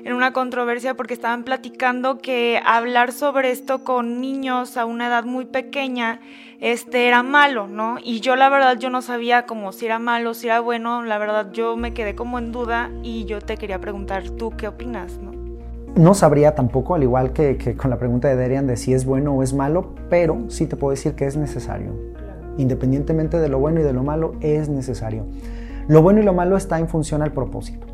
en 0.06 0.14
una 0.14 0.34
controversia 0.34 0.96
porque 0.96 1.14
estaban 1.14 1.44
platicando 1.44 2.18
que 2.18 2.62
hablar 2.66 3.14
sobre 3.14 3.52
esto 3.52 3.84
con 3.84 4.20
niños 4.20 4.78
a 4.78 4.86
una 4.86 5.08
edad 5.08 5.24
muy 5.24 5.46
pequeña 5.46 6.20
este 6.60 7.08
era 7.08 7.24
malo, 7.24 7.68
¿no? 7.68 7.98
Y 8.02 8.22
yo 8.22 8.36
la 8.36 8.50
verdad 8.50 8.78
yo 8.78 8.90
no 8.90 9.02
sabía 9.02 9.46
como 9.46 9.74
si 9.74 9.86
era 9.86 10.00
malo, 10.00 10.34
si 10.34 10.48
era 10.48 10.62
bueno, 10.62 11.04
la 11.04 11.18
verdad 11.18 11.52
yo 11.52 11.76
me 11.76 11.94
quedé 11.94 12.16
como 12.16 12.40
en 12.40 12.52
duda 12.54 12.90
y 13.02 13.26
yo 13.26 13.42
te 13.42 13.58
quería 13.58 13.80
preguntar 13.80 14.30
tú 14.30 14.52
qué 14.52 14.70
opinas, 14.70 15.18
¿no? 15.18 15.34
No 15.96 16.14
sabría 16.14 16.56
tampoco, 16.56 16.96
al 16.96 17.04
igual 17.04 17.34
que, 17.34 17.58
que 17.58 17.76
con 17.76 17.90
la 17.90 18.00
pregunta 18.00 18.30
de 18.30 18.36
Derian 18.36 18.66
de 18.66 18.78
si 18.78 18.94
es 18.94 19.06
bueno 19.06 19.34
o 19.34 19.44
es 19.44 19.54
malo, 19.54 19.94
pero 20.10 20.46
sí 20.48 20.66
te 20.66 20.76
puedo 20.76 20.92
decir 20.92 21.16
que 21.16 21.26
es 21.26 21.36
necesario. 21.36 22.13
Independientemente 22.58 23.40
de 23.40 23.50
lo 23.50 23.60
bueno 23.60 23.82
y 23.82 23.84
de 23.84 23.94
lo 23.94 24.04
malo, 24.04 24.34
es 24.42 24.70
necesario. 24.70 25.26
Lo 25.88 26.02
bueno 26.02 26.22
y 26.22 26.24
lo 26.24 26.34
malo 26.34 26.56
está 26.56 26.80
en 26.80 26.88
función 26.88 27.22
al 27.22 27.34
propósito. 27.34 27.88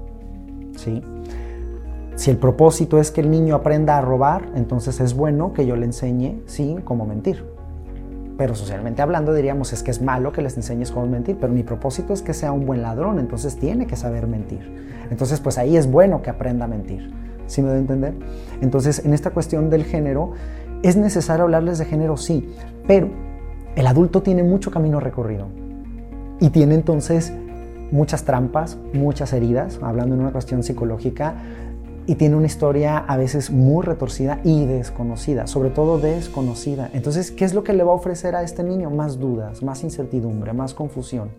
¿sí? 0.75 1.01
Si 2.15 2.29
el 2.29 2.37
propósito 2.37 2.99
es 2.99 3.11
que 3.11 3.21
el 3.21 3.31
niño 3.31 3.55
aprenda 3.55 3.97
a 3.97 4.01
robar, 4.01 4.49
entonces 4.55 4.99
es 4.99 5.13
bueno 5.15 5.53
que 5.53 5.65
yo 5.65 5.75
le 5.75 5.85
enseñe, 5.85 6.41
sí, 6.45 6.77
cómo 6.83 7.05
mentir. 7.05 7.45
Pero 8.37 8.55
socialmente 8.55 9.01
hablando 9.01 9.33
diríamos 9.33 9.73
es 9.73 9.83
que 9.83 9.91
es 9.91 10.01
malo 10.01 10.31
que 10.31 10.41
les 10.41 10.55
enseñes 10.57 10.91
cómo 10.91 11.07
mentir, 11.07 11.37
pero 11.39 11.51
mi 11.51 11.63
propósito 11.63 12.13
es 12.13 12.21
que 12.21 12.33
sea 12.33 12.51
un 12.51 12.65
buen 12.65 12.81
ladrón, 12.81 13.19
entonces 13.19 13.57
tiene 13.57 13.87
que 13.87 13.95
saber 13.95 14.27
mentir. 14.27 14.93
Entonces 15.09 15.39
pues 15.39 15.57
ahí 15.57 15.77
es 15.77 15.89
bueno 15.89 16.21
que 16.21 16.29
aprenda 16.29 16.65
a 16.65 16.67
mentir. 16.67 17.09
¿Sí 17.47 17.61
me 17.61 17.69
doy 17.69 17.77
a 17.77 17.79
entender? 17.79 18.13
Entonces 18.61 19.03
en 19.05 19.13
esta 19.13 19.31
cuestión 19.31 19.69
del 19.69 19.83
género, 19.83 20.33
es 20.83 20.95
necesario 20.95 21.43
hablarles 21.43 21.77
de 21.77 21.85
género, 21.85 22.15
sí, 22.17 22.53
pero 22.87 23.09
el 23.75 23.87
adulto 23.87 24.21
tiene 24.21 24.43
mucho 24.43 24.71
camino 24.71 24.99
recorrido 24.99 25.47
y 26.39 26.49
tiene 26.49 26.75
entonces 26.75 27.33
muchas 27.91 28.23
trampas, 28.23 28.77
muchas 28.93 29.33
heridas, 29.33 29.79
hablando 29.81 30.15
en 30.15 30.21
una 30.21 30.31
cuestión 30.31 30.63
psicológica, 30.63 31.35
y 32.05 32.15
tiene 32.15 32.35
una 32.35 32.47
historia 32.47 32.97
a 32.97 33.17
veces 33.17 33.51
muy 33.51 33.85
retorcida 33.85 34.39
y 34.43 34.65
desconocida, 34.65 35.45
sobre 35.45 35.69
todo 35.69 35.99
desconocida. 35.99 36.89
Entonces, 36.93 37.29
¿qué 37.29 37.45
es 37.45 37.53
lo 37.53 37.63
que 37.63 37.73
le 37.73 37.83
va 37.83 37.91
a 37.91 37.95
ofrecer 37.95 38.35
a 38.35 38.41
este 38.41 38.63
niño? 38.63 38.89
Más 38.89 39.19
dudas, 39.19 39.61
más 39.61 39.83
incertidumbre, 39.83 40.53
más 40.53 40.73
confusión. 40.73 41.29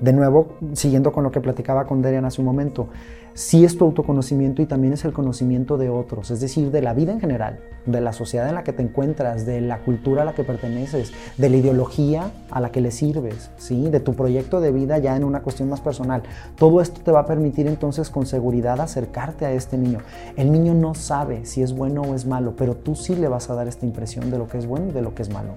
De 0.00 0.14
nuevo, 0.14 0.54
siguiendo 0.72 1.12
con 1.12 1.24
lo 1.24 1.30
que 1.30 1.40
platicaba 1.40 1.86
con 1.86 2.00
Derian 2.00 2.24
hace 2.24 2.40
un 2.40 2.46
momento, 2.46 2.88
sí 3.34 3.64
es 3.64 3.76
tu 3.76 3.84
autoconocimiento 3.84 4.62
y 4.62 4.66
también 4.66 4.94
es 4.94 5.04
el 5.04 5.12
conocimiento 5.12 5.76
de 5.76 5.90
otros, 5.90 6.30
es 6.30 6.40
decir, 6.40 6.70
de 6.70 6.80
la 6.80 6.94
vida 6.94 7.12
en 7.12 7.20
general, 7.20 7.60
de 7.84 8.00
la 8.00 8.14
sociedad 8.14 8.48
en 8.48 8.54
la 8.54 8.64
que 8.64 8.72
te 8.72 8.82
encuentras, 8.82 9.44
de 9.44 9.60
la 9.60 9.80
cultura 9.80 10.22
a 10.22 10.24
la 10.24 10.34
que 10.34 10.42
perteneces, 10.42 11.12
de 11.36 11.50
la 11.50 11.56
ideología 11.56 12.30
a 12.50 12.60
la 12.60 12.70
que 12.70 12.80
le 12.80 12.90
sirves, 12.90 13.50
¿sí? 13.58 13.90
de 13.90 14.00
tu 14.00 14.14
proyecto 14.14 14.60
de 14.60 14.72
vida 14.72 14.96
ya 14.98 15.16
en 15.16 15.24
una 15.24 15.42
cuestión 15.42 15.68
más 15.68 15.82
personal. 15.82 16.22
Todo 16.56 16.80
esto 16.80 17.02
te 17.02 17.12
va 17.12 17.20
a 17.20 17.26
permitir 17.26 17.66
entonces 17.66 18.08
con 18.08 18.24
seguridad 18.24 18.80
acercarte 18.80 19.44
a 19.44 19.52
este 19.52 19.76
niño. 19.76 19.98
El 20.36 20.50
niño 20.50 20.72
no 20.72 20.94
sabe 20.94 21.44
si 21.44 21.62
es 21.62 21.74
bueno 21.74 22.02
o 22.02 22.14
es 22.14 22.26
malo, 22.26 22.54
pero 22.56 22.74
tú 22.74 22.94
sí 22.94 23.14
le 23.16 23.28
vas 23.28 23.50
a 23.50 23.54
dar 23.54 23.68
esta 23.68 23.84
impresión 23.84 24.30
de 24.30 24.38
lo 24.38 24.48
que 24.48 24.56
es 24.56 24.66
bueno 24.66 24.88
y 24.88 24.92
de 24.92 25.02
lo 25.02 25.14
que 25.14 25.22
es 25.22 25.30
malo. 25.30 25.54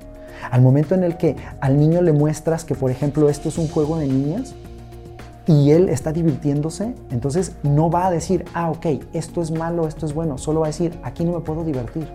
Al 0.52 0.62
momento 0.62 0.96
en 0.96 1.04
el 1.04 1.18
que 1.18 1.36
al 1.60 1.80
niño 1.80 2.02
le 2.02 2.14
muestras 2.14 2.66
que, 2.66 2.76
por 2.76 2.92
ejemplo, 2.92 3.30
esto 3.30 3.50
es 3.50 3.58
un 3.58 3.68
juego 3.68 3.98
de 3.98 4.08
niñas, 4.08 4.56
y 5.46 5.72
él 5.72 5.90
está 5.90 6.14
divirtiéndose, 6.14 6.96
entonces 7.12 7.58
no 7.64 7.90
va 7.90 8.08
a 8.08 8.12
decir, 8.12 8.46
ah, 8.54 8.72
ok, 8.72 8.86
esto 9.12 9.42
es 9.42 9.52
malo, 9.52 9.88
esto 9.88 10.06
es 10.06 10.14
bueno, 10.14 10.38
solo 10.38 10.62
va 10.62 10.68
a 10.68 10.70
decir, 10.70 10.98
aquí 11.04 11.26
no 11.26 11.34
me 11.34 11.40
puedo 11.42 11.66
divertir. 11.66 12.08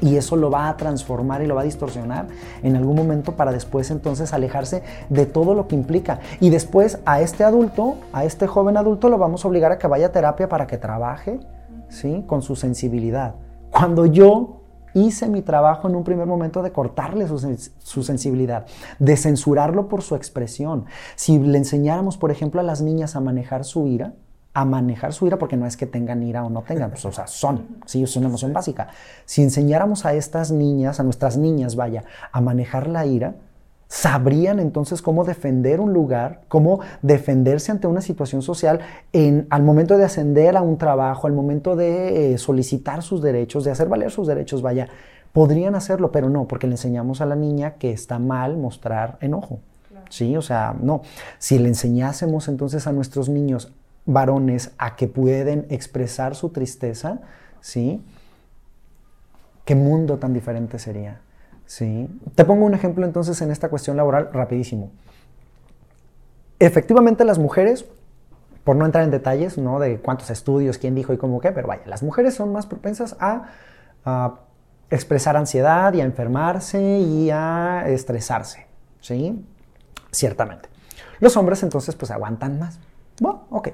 Y 0.00 0.16
eso 0.16 0.36
lo 0.36 0.50
va 0.50 0.68
a 0.68 0.76
transformar 0.76 1.42
y 1.42 1.46
lo 1.46 1.54
va 1.54 1.60
a 1.60 1.64
distorsionar 1.64 2.28
en 2.62 2.76
algún 2.76 2.96
momento 2.96 3.36
para 3.36 3.52
después 3.52 3.90
entonces 3.90 4.32
alejarse 4.32 4.82
de 5.10 5.26
todo 5.26 5.54
lo 5.54 5.68
que 5.68 5.74
implica. 5.74 6.20
Y 6.40 6.48
después 6.48 7.00
a 7.04 7.20
este 7.20 7.44
adulto, 7.44 7.96
a 8.12 8.24
este 8.24 8.46
joven 8.46 8.78
adulto, 8.78 9.10
lo 9.10 9.18
vamos 9.18 9.44
a 9.44 9.48
obligar 9.48 9.72
a 9.72 9.78
que 9.78 9.88
vaya 9.88 10.06
a 10.06 10.12
terapia 10.12 10.48
para 10.48 10.66
que 10.66 10.78
trabaje 10.78 11.40
¿sí? 11.88 12.24
con 12.26 12.40
su 12.40 12.56
sensibilidad. 12.56 13.34
Cuando 13.70 14.06
yo 14.06 14.59
hice 14.94 15.28
mi 15.28 15.42
trabajo 15.42 15.88
en 15.88 15.96
un 15.96 16.04
primer 16.04 16.26
momento 16.26 16.62
de 16.62 16.72
cortarle 16.72 17.26
su, 17.28 18.02
sensibilidad, 18.02 18.66
de 18.98 19.16
censurarlo 19.16 19.88
por 19.88 20.02
su 20.02 20.14
expresión. 20.14 20.86
Si 21.16 21.38
le 21.38 21.58
enseñáramos, 21.58 22.16
por 22.16 22.30
ejemplo, 22.30 22.60
a 22.60 22.64
las 22.64 22.82
niñas 22.82 23.16
a 23.16 23.20
manejar 23.20 23.64
su 23.64 23.86
ira, 23.86 24.14
a 24.52 24.64
manejar 24.64 25.12
su 25.12 25.26
ira, 25.26 25.38
porque 25.38 25.56
no 25.56 25.66
es 25.66 25.76
que 25.76 25.86
tengan 25.86 26.22
ira 26.22 26.44
o 26.44 26.50
no 26.50 26.62
tengan, 26.62 26.90
pues, 26.90 27.04
o 27.04 27.12
sea, 27.12 27.26
son, 27.26 27.78
sí, 27.86 28.02
es 28.02 28.16
una 28.16 28.26
emoción 28.26 28.52
básica. 28.52 28.88
Si 29.24 29.42
enseñáramos 29.42 30.04
a 30.06 30.14
estas 30.14 30.50
niñas, 30.50 30.98
a 30.98 31.04
nuestras 31.04 31.36
niñas, 31.36 31.76
vaya, 31.76 32.04
a 32.32 32.40
manejar 32.40 32.88
la 32.88 33.06
ira, 33.06 33.36
sabrían 33.90 34.60
entonces 34.60 35.02
cómo 35.02 35.24
defender 35.24 35.80
un 35.80 35.92
lugar, 35.92 36.42
cómo 36.46 36.78
defenderse 37.02 37.72
ante 37.72 37.88
una 37.88 38.00
situación 38.00 38.40
social 38.40 38.78
en, 39.12 39.48
al 39.50 39.64
momento 39.64 39.98
de 39.98 40.04
ascender 40.04 40.56
a 40.56 40.62
un 40.62 40.78
trabajo, 40.78 41.26
al 41.26 41.32
momento 41.32 41.74
de 41.74 42.34
eh, 42.34 42.38
solicitar 42.38 43.02
sus 43.02 43.20
derechos, 43.20 43.64
de 43.64 43.72
hacer 43.72 43.88
valer 43.88 44.12
sus 44.12 44.28
derechos, 44.28 44.62
vaya, 44.62 44.88
podrían 45.32 45.74
hacerlo, 45.74 46.12
pero 46.12 46.30
no, 46.30 46.46
porque 46.46 46.68
le 46.68 46.74
enseñamos 46.74 47.20
a 47.20 47.26
la 47.26 47.34
niña 47.34 47.74
que 47.74 47.90
está 47.90 48.20
mal 48.20 48.56
mostrar 48.56 49.18
enojo. 49.20 49.58
Sí, 50.08 50.36
o 50.36 50.42
sea, 50.42 50.74
no. 50.80 51.02
Si 51.38 51.58
le 51.58 51.66
enseñásemos 51.66 52.46
entonces 52.46 52.86
a 52.86 52.92
nuestros 52.92 53.28
niños 53.28 53.72
varones 54.06 54.70
a 54.78 54.94
que 54.94 55.08
pueden 55.08 55.66
expresar 55.68 56.36
su 56.36 56.50
tristeza, 56.50 57.20
¿sí? 57.60 58.00
¿Qué 59.64 59.74
mundo 59.74 60.18
tan 60.18 60.32
diferente 60.32 60.78
sería? 60.78 61.20
¿Sí? 61.70 62.08
Te 62.34 62.44
pongo 62.44 62.66
un 62.66 62.74
ejemplo 62.74 63.06
entonces 63.06 63.40
en 63.42 63.52
esta 63.52 63.68
cuestión 63.68 63.96
laboral 63.96 64.30
rapidísimo. 64.32 64.90
Efectivamente 66.58 67.24
las 67.24 67.38
mujeres, 67.38 67.86
por 68.64 68.74
no 68.74 68.86
entrar 68.86 69.04
en 69.04 69.12
detalles, 69.12 69.56
¿no? 69.56 69.78
De 69.78 70.00
cuántos 70.00 70.30
estudios, 70.30 70.78
quién 70.78 70.96
dijo 70.96 71.12
y 71.12 71.16
cómo 71.16 71.40
qué, 71.40 71.52
pero 71.52 71.68
vaya, 71.68 71.82
las 71.86 72.02
mujeres 72.02 72.34
son 72.34 72.50
más 72.52 72.66
propensas 72.66 73.16
a, 73.20 73.44
expresar 74.90 75.36
ansiedad 75.36 75.94
y 75.94 76.00
a 76.00 76.04
enfermarse 76.04 76.80
y 76.80 77.30
a 77.30 77.84
estresarse, 77.86 78.66
¿sí? 79.00 79.40
Ciertamente. 80.10 80.68
Los 81.20 81.36
hombres 81.36 81.62
entonces 81.62 81.94
pues 81.94 82.10
aguantan 82.10 82.58
más. 82.58 82.80
Bueno, 83.20 83.44
ok. 83.50 83.68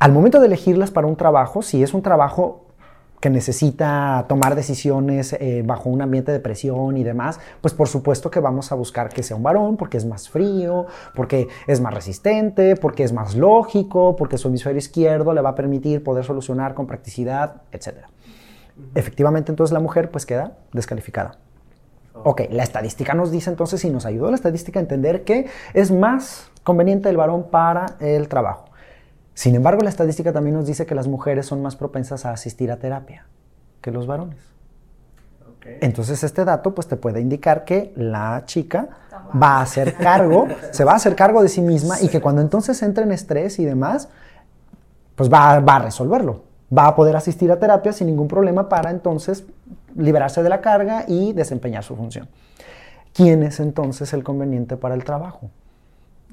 Al 0.00 0.10
momento 0.10 0.40
de 0.40 0.46
elegirlas 0.46 0.90
para 0.90 1.06
un 1.06 1.14
trabajo, 1.14 1.62
si 1.62 1.84
es 1.84 1.94
un 1.94 2.02
trabajo 2.02 2.67
que 3.20 3.30
necesita 3.30 4.26
tomar 4.28 4.54
decisiones 4.54 5.32
eh, 5.34 5.62
bajo 5.64 5.88
un 5.90 6.02
ambiente 6.02 6.32
de 6.32 6.40
presión 6.40 6.96
y 6.96 7.04
demás, 7.04 7.40
pues 7.60 7.74
por 7.74 7.88
supuesto 7.88 8.30
que 8.30 8.40
vamos 8.40 8.72
a 8.72 8.74
buscar 8.74 9.08
que 9.08 9.22
sea 9.22 9.36
un 9.36 9.42
varón 9.42 9.76
porque 9.76 9.96
es 9.96 10.04
más 10.04 10.28
frío, 10.28 10.86
porque 11.14 11.48
es 11.66 11.80
más 11.80 11.92
resistente, 11.92 12.76
porque 12.76 13.04
es 13.04 13.12
más 13.12 13.34
lógico, 13.34 14.16
porque 14.16 14.38
su 14.38 14.48
hemisferio 14.48 14.78
izquierdo 14.78 15.32
le 15.32 15.40
va 15.40 15.50
a 15.50 15.54
permitir 15.54 16.02
poder 16.02 16.24
solucionar 16.24 16.74
con 16.74 16.86
practicidad, 16.86 17.62
etc. 17.72 18.06
Efectivamente, 18.94 19.50
entonces 19.50 19.72
la 19.72 19.80
mujer 19.80 20.10
pues 20.10 20.24
queda 20.24 20.58
descalificada. 20.72 21.38
Ok, 22.24 22.42
la 22.50 22.64
estadística 22.64 23.14
nos 23.14 23.30
dice 23.30 23.50
entonces, 23.50 23.84
y 23.84 23.90
nos 23.90 24.04
ayudó 24.04 24.30
la 24.30 24.36
estadística 24.36 24.80
a 24.80 24.82
entender 24.82 25.24
que 25.24 25.46
es 25.72 25.90
más 25.90 26.50
conveniente 26.64 27.08
el 27.08 27.16
varón 27.16 27.48
para 27.50 27.96
el 28.00 28.28
trabajo. 28.28 28.67
Sin 29.38 29.54
embargo, 29.54 29.82
la 29.82 29.88
estadística 29.88 30.32
también 30.32 30.56
nos 30.56 30.66
dice 30.66 30.84
que 30.84 30.96
las 30.96 31.06
mujeres 31.06 31.46
son 31.46 31.62
más 31.62 31.76
propensas 31.76 32.26
a 32.26 32.32
asistir 32.32 32.72
a 32.72 32.78
terapia 32.78 33.24
que 33.80 33.92
los 33.92 34.04
varones. 34.04 34.40
Entonces 35.80 36.24
este 36.24 36.44
dato 36.44 36.74
pues 36.74 36.88
te 36.88 36.96
puede 36.96 37.20
indicar 37.20 37.64
que 37.64 37.92
la 37.94 38.42
chica 38.46 38.88
va 39.40 39.58
a 39.58 39.60
hacer 39.60 39.94
cargo, 39.94 40.48
se 40.72 40.82
va 40.82 40.90
a 40.90 40.96
hacer 40.96 41.14
cargo 41.14 41.40
de 41.40 41.48
sí 41.48 41.60
misma 41.60 42.00
y 42.00 42.08
que 42.08 42.20
cuando 42.20 42.42
entonces 42.42 42.82
entre 42.82 43.04
en 43.04 43.12
estrés 43.12 43.60
y 43.60 43.64
demás, 43.64 44.08
pues 45.14 45.32
va, 45.32 45.60
va, 45.60 45.76
a 45.76 45.78
resolverlo. 45.82 46.42
Va 46.76 46.88
a 46.88 46.96
poder 46.96 47.14
asistir 47.14 47.52
a 47.52 47.60
terapia 47.60 47.92
sin 47.92 48.08
ningún 48.08 48.26
problema 48.26 48.68
para 48.68 48.90
entonces 48.90 49.44
liberarse 49.94 50.42
de 50.42 50.48
la 50.48 50.60
carga 50.60 51.04
y 51.06 51.32
desempeñar 51.32 51.84
su 51.84 51.94
función. 51.94 52.28
¿Quién 53.14 53.44
es 53.44 53.60
entonces 53.60 54.12
el 54.14 54.24
conveniente 54.24 54.76
para 54.76 54.96
el 54.96 55.04
trabajo? 55.04 55.48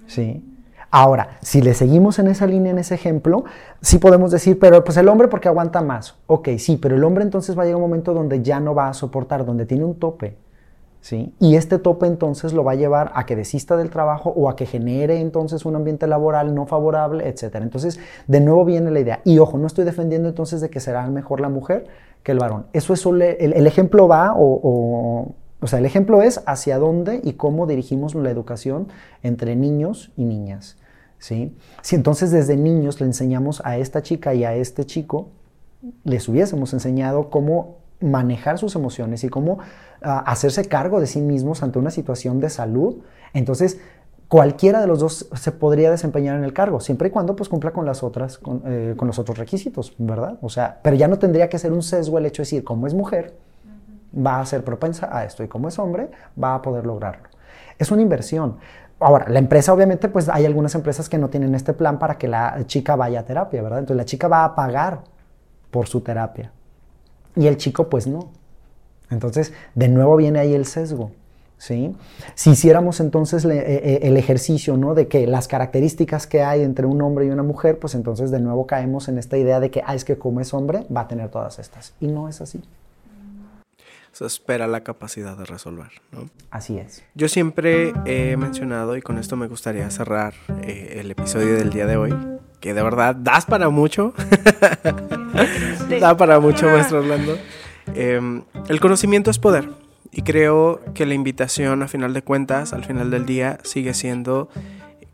¿Sí? 0.07 0.43
Ahora, 0.91 1.37
si 1.41 1.61
le 1.61 1.73
seguimos 1.73 2.19
en 2.19 2.27
esa 2.27 2.47
línea, 2.47 2.71
en 2.71 2.79
ese 2.79 2.95
ejemplo, 2.95 3.45
sí 3.81 3.97
podemos 3.97 4.31
decir, 4.31 4.59
pero 4.59 4.83
pues 4.83 4.97
el 4.97 5.07
hombre 5.07 5.27
porque 5.27 5.47
aguanta 5.47 5.81
más. 5.81 6.15
Ok, 6.27 6.49
sí, 6.57 6.77
pero 6.77 6.95
el 6.95 7.03
hombre 7.03 7.23
entonces 7.23 7.57
va 7.57 7.63
a 7.63 7.65
llegar 7.65 7.77
un 7.77 7.81
momento 7.83 8.13
donde 8.13 8.41
ya 8.41 8.59
no 8.59 8.73
va 8.73 8.89
a 8.89 8.93
soportar, 8.93 9.45
donde 9.45 9.65
tiene 9.65 9.83
un 9.83 9.95
tope. 9.95 10.37
¿sí? 11.01 11.35
Y 11.39 11.55
este 11.55 11.77
tope 11.77 12.07
entonces 12.07 12.53
lo 12.53 12.63
va 12.63 12.71
a 12.71 12.75
llevar 12.75 13.11
a 13.13 13.25
que 13.25 13.35
desista 13.35 13.77
del 13.77 13.89
trabajo 13.89 14.31
o 14.35 14.49
a 14.49 14.55
que 14.55 14.65
genere 14.65 15.19
entonces 15.19 15.65
un 15.65 15.75
ambiente 15.75 16.07
laboral 16.07 16.55
no 16.55 16.65
favorable, 16.65 17.27
etc. 17.27 17.55
Entonces, 17.61 17.99
de 18.27 18.39
nuevo 18.41 18.65
viene 18.65 18.89
la 18.89 18.99
idea. 18.99 19.21
Y 19.23 19.37
ojo, 19.39 19.57
no 19.57 19.67
estoy 19.67 19.85
defendiendo 19.85 20.29
entonces 20.29 20.61
de 20.61 20.69
que 20.69 20.79
será 20.79 21.05
mejor 21.07 21.41
la 21.41 21.49
mujer 21.49 21.85
que 22.23 22.31
el 22.31 22.39
varón. 22.39 22.65
Eso 22.73 22.93
es 22.93 23.05
el, 23.05 23.21
el, 23.21 23.67
ejemplo 23.67 24.07
va 24.07 24.33
o 24.35 25.35
sea, 25.67 25.79
el 25.79 25.85
ejemplo 25.85 26.21
es 26.21 26.41
hacia 26.45 26.77
dónde 26.77 27.21
y 27.23 27.33
cómo 27.33 27.67
dirigimos 27.67 28.15
la 28.15 28.29
educación 28.29 28.87
entre 29.23 29.55
niños 29.55 30.11
y 30.17 30.25
niñas. 30.25 30.77
¿sí? 31.17 31.55
Si 31.81 31.95
entonces 31.95 32.31
desde 32.31 32.57
niños 32.57 32.99
le 32.99 33.07
enseñamos 33.07 33.61
a 33.65 33.77
esta 33.77 34.01
chica 34.01 34.33
y 34.33 34.43
a 34.43 34.53
este 34.53 34.85
chico, 34.85 35.29
les 36.03 36.27
hubiésemos 36.27 36.73
enseñado 36.73 37.29
cómo 37.29 37.77
manejar 38.01 38.57
sus 38.57 38.75
emociones 38.75 39.23
y 39.23 39.29
cómo 39.29 39.59
ah, 40.01 40.19
hacerse 40.19 40.65
cargo 40.65 40.99
de 40.99 41.07
sí 41.07 41.21
mismos 41.21 41.63
ante 41.63 41.79
una 41.79 41.91
situación 41.91 42.39
de 42.39 42.49
salud, 42.49 42.97
entonces 43.33 43.79
cualquiera 44.27 44.81
de 44.81 44.87
los 44.87 44.99
dos 44.99 45.29
se 45.33 45.51
podría 45.51 45.91
desempeñar 45.91 46.37
en 46.37 46.43
el 46.43 46.53
cargo, 46.53 46.79
siempre 46.79 47.07
y 47.07 47.11
cuando 47.11 47.35
pues 47.35 47.47
cumpla 47.47 47.71
con 47.71 47.85
las 47.85 48.03
otras, 48.03 48.37
con, 48.37 48.63
eh, 48.65 48.95
con, 48.97 49.07
los 49.07 49.19
otros 49.19 49.37
requisitos, 49.37 49.93
¿verdad? 49.97 50.37
O 50.41 50.49
sea, 50.49 50.79
pero 50.81 50.95
ya 50.95 51.07
no 51.07 51.19
tendría 51.19 51.47
que 51.47 51.59
ser 51.59 51.71
un 51.71 51.83
sesgo 51.83 52.17
el 52.17 52.25
hecho 52.25 52.41
de 52.41 52.45
decir, 52.45 52.63
como 52.63 52.87
es 52.87 52.93
mujer, 52.93 53.35
va 54.15 54.39
a 54.39 54.45
ser 54.45 54.63
propensa 54.63 55.15
a 55.15 55.25
esto 55.25 55.43
y 55.43 55.47
como 55.47 55.67
es 55.67 55.77
hombre, 55.79 56.09
va 56.41 56.55
a 56.55 56.61
poder 56.61 56.85
lograrlo. 56.85 57.29
Es 57.77 57.91
una 57.91 58.01
inversión. 58.01 58.57
Ahora, 58.99 59.27
la 59.27 59.39
empresa 59.39 59.73
obviamente, 59.73 60.07
pues 60.07 60.29
hay 60.29 60.45
algunas 60.45 60.73
empresas 60.75 61.09
que 61.09 61.17
no 61.17 61.29
tienen 61.29 61.53
este 61.53 61.73
plan 61.73 61.99
para 61.99 62.17
que 62.17 62.27
la 62.27 62.57
chica 62.65 62.95
vaya 62.95 63.21
a 63.21 63.23
terapia, 63.23 63.61
¿verdad? 63.61 63.79
Entonces 63.79 63.97
la 63.97 64.05
chica 64.05 64.27
va 64.27 64.45
a 64.45 64.55
pagar 64.55 65.01
por 65.69 65.87
su 65.87 66.01
terapia 66.01 66.51
y 67.35 67.47
el 67.47 67.57
chico 67.57 67.89
pues 67.89 68.07
no. 68.07 68.29
Entonces, 69.09 69.53
de 69.75 69.87
nuevo 69.89 70.15
viene 70.15 70.39
ahí 70.39 70.53
el 70.53 70.65
sesgo. 70.65 71.11
¿Sí? 71.57 71.95
Si 72.35 72.49
hiciéramos 72.49 72.99
entonces 72.99 73.45
eh, 73.45 73.57
eh, 73.57 73.99
el 74.03 74.17
ejercicio 74.17 74.75
¿no? 74.75 74.93
de 74.93 75.07
que 75.07 75.25
las 75.25 75.47
características 75.47 76.27
que 76.27 76.43
hay 76.43 76.61
entre 76.61 76.85
un 76.85 77.01
hombre 77.01 77.25
y 77.25 77.29
una 77.29 77.43
mujer, 77.43 77.79
pues 77.79 77.95
entonces 77.95 78.29
de 78.29 78.41
nuevo 78.41 78.67
caemos 78.67 79.07
en 79.07 79.17
esta 79.17 79.37
idea 79.37 79.61
de 79.61 79.71
que, 79.71 79.81
ah, 79.85 79.95
es 79.95 80.03
que 80.03 80.17
como 80.17 80.41
es 80.41 80.53
hombre, 80.53 80.85
va 80.95 81.01
a 81.01 81.07
tener 81.07 81.29
todas 81.29 81.57
estas. 81.57 81.93
Y 82.01 82.07
no 82.07 82.27
es 82.27 82.41
así 82.41 82.61
se 84.15 84.25
espera 84.25 84.65
la 84.65 84.81
capacidad 84.81 85.35
de 85.35 85.43
resolver. 85.43 85.89
¿no? 86.13 86.29
Así 86.49 86.77
es. 86.77 87.03
Yo 87.15 87.27
siempre 87.27 87.93
he 88.05 88.37
mencionado, 88.37 88.95
y 88.95 89.01
con 89.01 89.17
esto 89.17 89.35
me 89.35 89.47
gustaría 89.47 89.89
cerrar 89.91 90.33
eh, 90.61 90.99
el 91.01 91.11
episodio 91.11 91.57
del 91.57 91.69
día 91.69 91.85
de 91.85 91.97
hoy, 91.97 92.15
que 92.61 92.73
de 92.73 92.81
verdad 92.81 93.13
das 93.13 93.45
para 93.45 93.67
mucho. 93.67 94.13
da 95.99 96.15
para 96.15 96.39
mucho, 96.39 96.65
maestro 96.67 96.99
Orlando. 96.99 97.37
Em, 97.93 98.43
el 98.69 98.79
conocimiento 98.79 99.31
es 99.31 99.37
poder. 99.37 99.69
Y 100.13 100.21
creo 100.21 100.79
que 100.93 101.05
la 101.05 101.13
invitación, 101.13 101.83
a 101.83 101.89
final 101.89 102.13
de 102.13 102.21
cuentas, 102.21 102.71
al 102.71 102.85
final 102.85 103.11
del 103.11 103.25
día, 103.25 103.57
sigue 103.63 103.93
siendo 103.93 104.47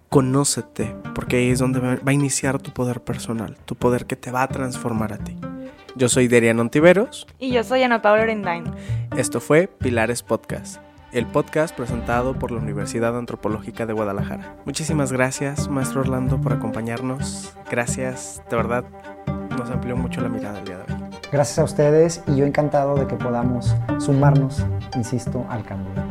conócete, 0.09 0.93
porque 1.15 1.37
ahí 1.37 1.49
es 1.49 1.57
donde 1.57 1.79
va 1.79 1.99
a 2.05 2.13
iniciar 2.13 2.61
tu 2.61 2.71
poder 2.71 3.01
personal, 3.01 3.57
tu 3.65 3.73
poder 3.75 4.05
que 4.05 4.15
te 4.15 4.29
va 4.29 4.43
a 4.43 4.47
transformar 4.47 5.13
a 5.13 5.17
ti. 5.17 5.35
Yo 5.95 6.07
soy 6.07 6.27
Derian 6.27 6.59
Ontiveros. 6.59 7.27
Y 7.37 7.51
yo 7.51 7.63
soy 7.63 7.83
Ana 7.83 8.01
Paula 8.01 8.23
Orendain. 8.23 8.63
Esto 9.17 9.39
fue 9.39 9.67
Pilares 9.67 10.23
Podcast, 10.23 10.81
el 11.11 11.25
podcast 11.25 11.75
presentado 11.75 12.37
por 12.37 12.51
la 12.51 12.59
Universidad 12.59 13.17
Antropológica 13.17 13.85
de 13.85 13.93
Guadalajara. 13.93 14.55
Muchísimas 14.65 15.11
gracias, 15.11 15.67
maestro 15.67 16.01
Orlando, 16.01 16.39
por 16.39 16.53
acompañarnos. 16.53 17.53
Gracias, 17.69 18.41
de 18.49 18.55
verdad, 18.55 18.85
nos 19.57 19.69
amplió 19.69 19.97
mucho 19.97 20.21
la 20.21 20.29
mirada 20.29 20.59
el 20.59 20.65
día 20.65 20.77
de 20.77 20.93
hoy. 20.93 20.99
Gracias 21.31 21.59
a 21.59 21.63
ustedes 21.63 22.23
y 22.27 22.37
yo 22.37 22.45
encantado 22.45 22.95
de 22.95 23.07
que 23.07 23.15
podamos 23.15 23.75
sumarnos, 23.99 24.65
insisto, 24.95 25.45
al 25.49 25.63
cambio. 25.63 26.10